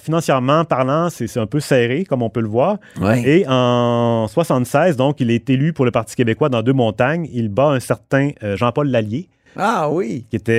Financièrement 0.00 0.64
parlant, 0.64 1.08
c'est 1.10 1.36
un 1.38 1.46
peu 1.46 1.60
serré, 1.60 2.04
comme 2.04 2.22
on 2.22 2.30
peut 2.30 2.40
le 2.40 2.48
voir. 2.48 2.78
Et 3.24 3.44
en 3.48 4.26
76, 4.28 4.96
donc, 4.96 5.20
il 5.20 5.30
est 5.30 5.48
élu 5.50 5.72
pour 5.72 5.84
le 5.84 5.90
Parti 5.90 6.14
québécois 6.16 6.48
dans 6.48 6.62
deux 6.62 6.72
montagnes. 6.72 7.28
Il 7.32 7.48
bat 7.48 7.68
un 7.70 7.80
certain 7.80 8.30
euh, 8.42 8.56
Jean-Paul 8.56 8.88
Lallier, 8.88 9.28
Ah 9.56 9.88
oui. 9.90 10.26
qui 10.30 10.36
était 10.36 10.52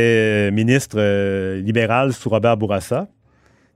euh, 0.49 0.51
ministre 0.51 0.97
euh, 0.99 1.61
libéral 1.61 2.13
sous 2.13 2.29
Robert 2.29 2.57
Bourassa. 2.57 3.07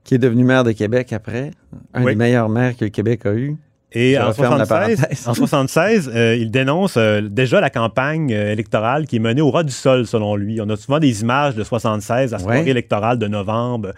Qui 0.04 0.14
est 0.14 0.18
devenu 0.18 0.44
maire 0.44 0.62
de 0.62 0.70
Québec 0.70 1.12
après. 1.12 1.50
Un 1.92 2.04
Oui. 2.04 2.12
des 2.12 2.16
meilleurs 2.16 2.48
maires 2.48 2.76
que 2.76 2.84
le 2.84 2.90
Québec 2.90 3.26
a 3.26 3.32
eu. 3.34 3.56
Et 3.98 4.18
en 4.18 4.28
referme 4.28 4.58
la 4.58 4.66
76, 4.66 5.00
parenthèse. 5.00 5.28
en 5.28 5.32
76, 5.34 6.10
euh, 6.14 6.36
il 6.38 6.50
dénonce 6.50 6.96
euh, 6.98 7.22
déjà 7.22 7.60
la 7.62 7.70
campagne 7.70 8.30
euh, 8.34 8.52
électorale 8.52 9.06
qui 9.06 9.16
est 9.16 9.20
menée 9.20 9.40
au 9.40 9.50
ras 9.50 9.62
du 9.62 9.72
sol, 9.72 10.06
selon 10.06 10.36
lui. 10.36 10.60
On 10.60 10.68
a 10.68 10.76
souvent 10.76 10.98
des 10.98 11.22
images 11.22 11.54
de 11.54 11.64
76, 11.64 12.32
la 12.32 12.38
soirée 12.38 12.62
Ouais. 12.62 12.68
électorale 12.68 13.18
de 13.18 13.26
novembre, 13.26 13.92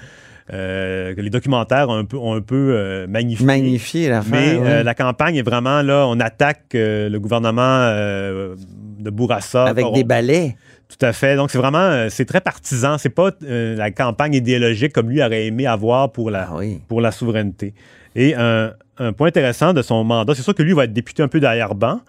que 0.49 1.21
les 1.21 1.31
documentaires 1.31 1.89
ont 1.89 1.97
un 1.97 2.05
peu, 2.05 2.17
ont 2.17 2.35
un 2.35 2.41
peu 2.41 3.07
magnifié. 3.09 3.45
Magnifié 3.45 4.09
l'affaire. 4.09 4.31
Mais 4.31 4.57
ouais. 4.57 4.67
euh, 4.67 4.83
la 4.83 4.95
campagne 4.95 5.35
est 5.37 5.43
vraiment 5.43 5.83
là, 5.83 6.07
on 6.09 6.19
attaque 6.21 6.69
le 6.75 7.19
gouvernement 7.19 7.91
de 7.91 9.11
Bourassa. 9.11 9.65
Avec 9.65 9.85
des 9.93 10.05
balais. 10.05 10.57
Tout 10.89 11.05
à 11.05 11.13
fait. 11.13 11.37
Donc 11.37 11.51
c'est 11.51 11.59
vraiment, 11.59 12.07
c'est 12.09 12.25
très 12.25 12.41
partisan. 12.41 12.97
C'est 12.99 13.11
pas 13.11 13.31
la 13.43 13.91
campagne 13.91 14.35
idéologique 14.35 14.93
comme 14.93 15.11
lui 15.11 15.23
aurait 15.23 15.47
aimé 15.47 15.67
avoir 15.67 16.13
pour 16.13 16.31
la, 16.31 16.49
Ah 16.51 16.57
oui. 16.57 16.81
pour 16.89 17.01
la 17.03 17.11
souveraineté. 17.13 17.75
Et 18.17 18.35
un, 18.35 18.73
un 18.99 19.13
point 19.13 19.29
intéressant 19.29 19.73
de 19.73 19.83
son 19.83 20.05
mandat, 20.05 20.35
c'est 20.35 20.43
sûr 20.43 20.55
que 20.55 20.63
lui 20.63 20.73
va 20.73 20.85
être 20.85 20.93
député 20.93 21.23
un 21.23 21.29
peu 21.29 21.41
derrière-ban, 21.41 22.01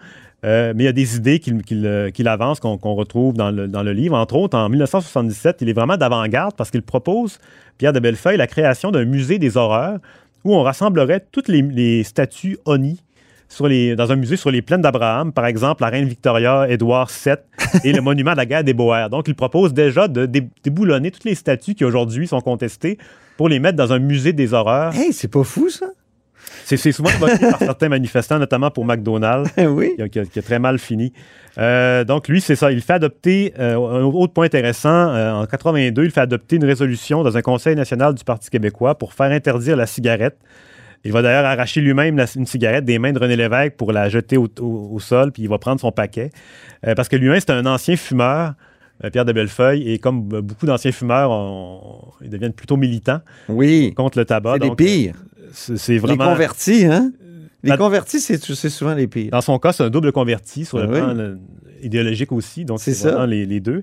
euh, 0.44 0.72
mais 0.74 0.84
il 0.84 0.86
y 0.86 0.88
a 0.88 0.92
des 0.92 1.16
idées 1.16 1.38
qu'il 1.38 1.86
euh, 1.86 2.10
avance 2.26 2.60
qu'on 2.60 2.94
retrouve 2.94 3.34
dans 3.34 3.50
le, 3.50 3.92
livre. 3.92 4.16
Entre 4.16 4.36
autres, 4.36 4.56
en 4.56 4.68
1977, 4.68 5.58
il 5.60 5.68
est 5.68 5.72
vraiment 5.72 5.96
d'avant-garde 5.96 6.54
parce 6.56 6.70
qu'il 6.70 6.82
propose, 6.82 7.38
Pierre 7.78 7.92
de 7.92 8.00
Bellefeuille, 8.00 8.38
la 8.38 8.46
création 8.46 8.90
d'un 8.90 9.04
musée 9.04 9.38
des 9.38 9.56
horreurs 9.56 9.98
où 10.44 10.54
on 10.54 10.62
rassemblerait 10.62 11.26
toutes 11.30 11.48
les, 11.48 12.02
statues 12.04 12.58
Oni 12.64 13.00
dans 13.96 14.12
un 14.12 14.16
musée 14.16 14.36
sur 14.36 14.52
les 14.52 14.62
plaines 14.62 14.80
d'Abraham, 14.80 15.32
par 15.32 15.44
exemple 15.44 15.82
la 15.82 15.88
reine 15.88 16.06
Victoria, 16.06 16.70
Édouard 16.70 17.10
VII 17.10 17.34
et 17.82 17.92
le 17.92 18.00
monument 18.00 18.30
de 18.30 18.36
la 18.36 18.46
guerre 18.46 18.62
des 18.62 18.74
Boers. 18.74 19.10
Donc, 19.10 19.26
il 19.26 19.34
propose 19.34 19.74
déjà 19.74 20.06
de 20.06 20.24
dé- 20.24 20.48
déboulonner 20.62 21.10
toutes 21.10 21.24
les 21.24 21.34
statues 21.34 21.74
qui 21.74 21.84
aujourd'hui 21.84 22.28
sont 22.28 22.40
contestées 22.40 22.96
pour 23.36 23.48
les 23.48 23.58
mettre 23.58 23.76
dans 23.76 23.92
un 23.92 23.98
musée 23.98 24.32
des 24.32 24.54
horreurs. 24.54 24.94
Hey, 24.94 25.12
c'est 25.12 25.28
pas 25.28 25.42
fou, 25.42 25.68
ça? 25.68 25.86
C'est 26.64 26.92
souvent 26.92 27.10
évoqué 27.10 27.38
par 27.50 27.58
certains 27.58 27.88
manifestants, 27.88 28.38
notamment 28.38 28.70
pour 28.70 28.84
McDonald's, 28.84 29.50
oui. 29.58 29.94
qui 30.10 30.18
a, 30.20 30.24
qui 30.24 30.42
très 30.42 30.58
mal 30.58 30.78
fini. 30.78 31.12
Euh, 31.58 32.04
donc, 32.04 32.28
lui, 32.28 32.40
c'est 32.40 32.54
ça. 32.56 32.70
Il 32.70 32.80
fait 32.80 32.92
adopter, 32.94 33.52
euh, 33.58 33.74
un 33.76 34.02
autre 34.04 34.32
point 34.32 34.46
intéressant, 34.46 34.88
euh, 35.10 35.32
en 35.32 35.46
82, 35.46 36.04
il 36.04 36.10
fait 36.10 36.20
adopter 36.20 36.56
une 36.56 36.64
résolution 36.64 37.22
dans 37.24 37.36
un 37.36 37.42
conseil 37.42 37.74
national 37.74 38.14
du 38.14 38.22
Parti 38.24 38.50
québécois 38.50 38.96
pour 38.96 39.12
faire 39.14 39.32
interdire 39.32 39.76
la 39.76 39.86
cigarette. 39.86 40.38
Il 41.04 41.12
va 41.12 41.22
d'ailleurs 41.22 41.46
arracher 41.46 41.80
lui-même 41.80 42.20
une 42.36 42.46
cigarette 42.46 42.84
des 42.84 42.98
mains 42.98 43.12
de 43.12 43.18
René 43.18 43.34
Lévesque 43.34 43.72
pour 43.76 43.90
la 43.90 44.08
jeter 44.10 44.36
au, 44.36 44.48
au- 44.60 44.90
au 44.92 45.00
sol, 45.00 45.32
puis 45.32 45.42
il 45.42 45.48
va 45.48 45.58
prendre 45.58 45.80
son 45.80 45.90
paquet. 45.92 46.30
Parce 46.94 47.08
que 47.08 47.16
lui-même, 47.16 47.40
c'est 47.40 47.50
un 47.50 47.64
ancien 47.66 47.96
fumeur, 47.96 48.52
Pierre 49.10 49.24
de 49.24 49.32
Bellefeuille, 49.32 49.90
et 49.90 49.98
comme 49.98 50.20
beaucoup 50.28 50.66
d'anciens 50.66 50.92
fumeurs, 50.92 51.30
on- 51.30 52.02
ils 52.22 52.28
deviennent 52.28 52.52
plutôt 52.52 52.76
militants 52.76 53.20
Oui. 53.48 53.94
contre 53.96 54.18
le 54.18 54.26
tabac. 54.26 54.54
C'est 54.60 54.68
Donc, 54.68 54.76
pires. 54.76 55.14
C'est 55.52 55.88
Les 55.88 56.16
convertis, 56.16 56.84
hein? 56.86 57.12
Les 57.62 57.76
convertis, 57.76 58.20
c'est 58.20 58.38
souvent 58.70 58.94
les 58.94 59.06
pires. 59.06 59.30
Dans 59.32 59.40
son 59.42 59.58
cas, 59.58 59.72
c'est 59.72 59.82
un 59.82 59.90
double 59.90 60.12
converti 60.12 60.64
sur 60.64 60.78
le 60.78 60.84
Ah 60.84 60.86
oui. 60.88 60.98
plan 60.98 61.18
euh, 61.18 61.36
idéologique 61.82 62.32
aussi. 62.32 62.64
Donc, 62.64 62.80
C'est 62.80 62.92
vraiment 63.08 63.26
les, 63.26 63.44
les 63.46 63.60
deux. 63.60 63.82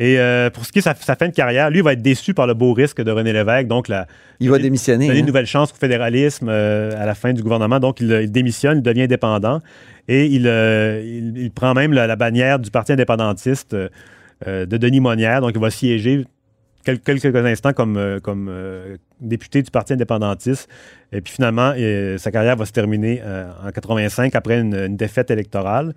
Et 0.00 0.18
euh, 0.20 0.48
pour 0.48 0.64
ce 0.64 0.70
qui 0.72 0.78
est 0.78 0.80
de 0.80 0.84
sa, 0.84 0.94
sa 0.94 1.16
fin 1.16 1.26
de 1.28 1.34
carrière, 1.34 1.68
lui 1.70 1.80
va 1.82 1.92
être 1.92 2.00
déçu 2.00 2.32
par 2.32 2.46
le 2.46 2.54
beau 2.54 2.72
risque 2.72 3.02
de 3.02 3.10
René 3.10 3.32
Lévesque. 3.32 3.66
Donc, 3.66 3.88
la, 3.88 4.06
Il 4.40 4.48
va 4.48 4.56
donner- 4.56 4.62
démissionner. 4.68 5.06
donner 5.08 5.18
hein? 5.18 5.20
une 5.20 5.26
nouvelle 5.26 5.46
chance 5.46 5.72
au 5.72 5.74
fédéralisme 5.74 6.46
euh, 6.48 6.92
à 6.96 7.04
la 7.04 7.14
fin 7.16 7.32
du 7.32 7.42
gouvernement. 7.42 7.80
Donc, 7.80 8.00
il, 8.00 8.10
il 8.22 8.30
démissionne, 8.30 8.78
il 8.78 8.82
devient 8.82 9.02
indépendant. 9.02 9.60
Et 10.06 10.26
il, 10.26 10.46
euh, 10.46 11.02
il, 11.04 11.36
il 11.36 11.50
prend 11.50 11.74
même 11.74 11.92
la, 11.92 12.06
la 12.06 12.16
bannière 12.16 12.58
du 12.60 12.70
Parti 12.70 12.92
indépendantiste 12.92 13.74
de 14.46 14.76
Denis 14.76 15.00
Monnière. 15.00 15.40
Donc, 15.40 15.50
il 15.54 15.60
va 15.60 15.70
siéger 15.70 16.24
quelques 16.84 17.36
instants 17.46 17.72
comme, 17.72 17.96
euh, 17.96 18.18
euh, 18.26 18.96
député 19.20 19.62
du 19.62 19.70
Parti 19.70 19.92
indépendantiste. 19.92 20.68
Et 21.12 21.20
puis 21.20 21.32
finalement, 21.34 21.72
euh, 21.76 22.18
sa 22.18 22.30
carrière 22.30 22.56
va 22.56 22.64
se 22.64 22.72
terminer 22.72 23.22
en 23.64 23.70
85 23.70 24.34
après 24.34 24.60
une, 24.60 24.96
défaite 24.96 25.30
électorale. 25.30 25.94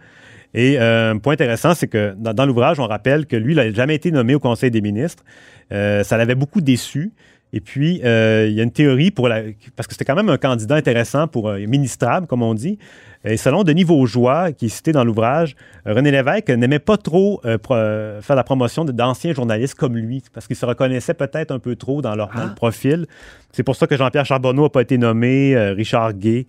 Et 0.54 0.78
un 0.78 1.18
point 1.18 1.34
intéressant, 1.34 1.74
c'est 1.74 1.88
que 1.88 2.14
dans, 2.18 2.34
dans 2.34 2.46
l'ouvrage, 2.46 2.80
on 2.80 2.88
rappelle 2.88 3.26
que 3.26 3.38
lui, 3.38 3.54
il 3.54 3.58
n'a 3.58 3.72
jamais 3.72 3.96
été 3.96 4.12
nommé 4.12 4.36
au 4.36 4.40
Conseil 4.40 4.72
des 4.72 4.82
ministres. 4.82 5.24
Ça 5.70 6.18
l'avait 6.18 6.36
beaucoup 6.36 6.62
déçu. 6.62 7.12
Et 7.54 7.60
puis, 7.60 8.02
euh, 8.06 8.48
il 8.50 8.54
y 8.56 8.60
a 8.62 8.64
une 8.64 8.72
théorie 8.72 9.12
pour 9.12 9.28
la. 9.28 9.42
Parce 9.76 9.86
que 9.88 9.94
c'était 9.94 10.06
quand 10.06 10.16
même 10.16 10.30
un 10.30 10.38
candidat 10.38 10.76
intéressant 10.76 11.28
pour 11.28 11.50
euh, 11.50 11.60
ministrable, 11.68 12.26
comme 12.28 12.42
on 12.44 12.54
dit. 12.54 12.78
Et 13.26 13.36
selon 13.38 13.64
Denis 13.64 13.84
Vaugeois, 13.84 14.52
qui 14.52 14.68
est 14.68 14.70
cité 14.70 14.94
dans 14.94 15.04
l'ouvrage, 15.04 15.56
euh, 15.86 15.94
René 15.94 16.12
Lévesque 16.12 16.50
n'aimait 16.50 16.80
pas 16.80 16.98
trop 16.98 17.42
euh, 17.46 17.58
pro- 17.58 17.76
faire 18.22 18.36
la 18.36 18.44
promotion 18.44 18.86
de- 18.86 18.92
d'anciens 18.94 19.34
journalistes 19.34 19.76
comme 19.76 19.98
lui, 19.98 20.24
parce 20.34 20.48
qu'il 20.48 20.56
se 20.56 20.66
reconnaissait 20.66 21.14
peut-être 21.14 21.52
un 21.52 21.60
peu 21.60 21.76
trop 21.76 22.02
dans, 22.02 22.16
leur, 22.16 22.30
dans 22.34 22.46
le 22.48 22.56
profil. 22.56 23.06
C'est 23.52 23.64
pour 23.64 23.76
ça 23.76 23.86
que 23.86 23.98
Jean-Pierre 23.98 24.26
Charbonneau 24.26 24.64
n'a 24.64 24.70
pas 24.70 24.82
été 24.82 24.98
nommé, 24.98 25.56
Richard 25.76 26.14
Gay. 26.14 26.48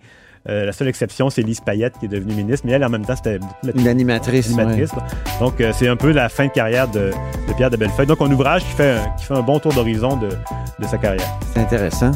Euh, 0.49 0.65
la 0.65 0.73
seule 0.73 0.89
exception, 0.89 1.29
c'est 1.29 1.41
Lise 1.41 1.61
Payette 1.61 1.97
qui 1.99 2.05
est 2.05 2.09
devenue 2.09 2.33
ministre, 2.33 2.65
mais 2.67 2.73
elle, 2.73 2.83
en 2.83 2.89
même 2.89 3.05
temps, 3.05 3.15
c'était 3.15 3.39
Une 3.79 3.87
animatrice. 3.87 4.91
ouais. 4.93 5.01
Donc, 5.39 5.61
euh, 5.61 5.71
c'est 5.73 5.87
un 5.87 5.95
peu 5.95 6.11
la 6.11 6.27
fin 6.27 6.47
de 6.47 6.51
carrière 6.51 6.87
de, 6.89 7.11
de 7.47 7.53
Pierre 7.55 7.69
de 7.69 7.77
Bellefeuille. 7.77 8.07
Donc, 8.07 8.21
un 8.21 8.29
ouvrage 8.31 8.61
qui 8.63 8.71
fait 8.71 8.91
un, 8.91 9.09
qui 9.17 9.23
fait 9.25 9.33
un 9.35 9.41
bon 9.41 9.59
tour 9.59 9.73
d'horizon 9.73 10.17
de, 10.17 10.27
de 10.79 10.85
sa 10.87 10.97
carrière. 10.97 11.25
C'est 11.53 11.59
intéressant. 11.61 12.11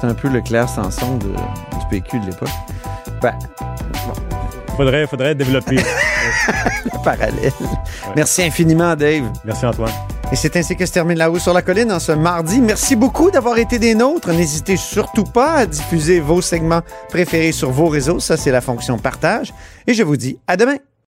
C'est 0.00 0.06
un 0.06 0.14
peu 0.14 0.28
le 0.28 0.40
Claire 0.40 0.68
Sanson 0.68 1.16
de- 1.18 1.26
du 1.28 1.86
PQ 1.90 2.20
de 2.20 2.26
l'époque. 2.26 2.48
Ben, 3.20 3.34
Faudrait, 4.76 5.06
faudrait 5.06 5.34
développer. 5.34 5.76
parallèle. 7.04 7.52
Merci 8.14 8.42
infiniment, 8.42 8.94
Dave. 8.96 9.24
Merci, 9.44 9.64
Antoine. 9.64 9.92
Et 10.32 10.36
c'est 10.36 10.56
ainsi 10.56 10.76
que 10.76 10.84
se 10.84 10.92
termine 10.92 11.18
La 11.18 11.30
Haut 11.30 11.38
sur 11.38 11.52
la 11.52 11.62
Colline 11.62 11.92
en 11.92 12.00
ce 12.00 12.12
mardi. 12.12 12.60
Merci 12.60 12.96
beaucoup 12.96 13.30
d'avoir 13.30 13.58
été 13.58 13.78
des 13.78 13.94
nôtres. 13.94 14.32
N'hésitez 14.32 14.76
surtout 14.76 15.24
pas 15.24 15.52
à 15.52 15.66
diffuser 15.66 16.18
vos 16.18 16.42
segments 16.42 16.80
préférés 17.08 17.52
sur 17.52 17.70
vos 17.70 17.86
réseaux. 17.86 18.18
Ça, 18.18 18.36
c'est 18.36 18.50
la 18.50 18.60
fonction 18.60 18.98
partage. 18.98 19.54
Et 19.86 19.94
je 19.94 20.02
vous 20.02 20.16
dis 20.16 20.38
à 20.48 20.56
demain. 20.56 20.76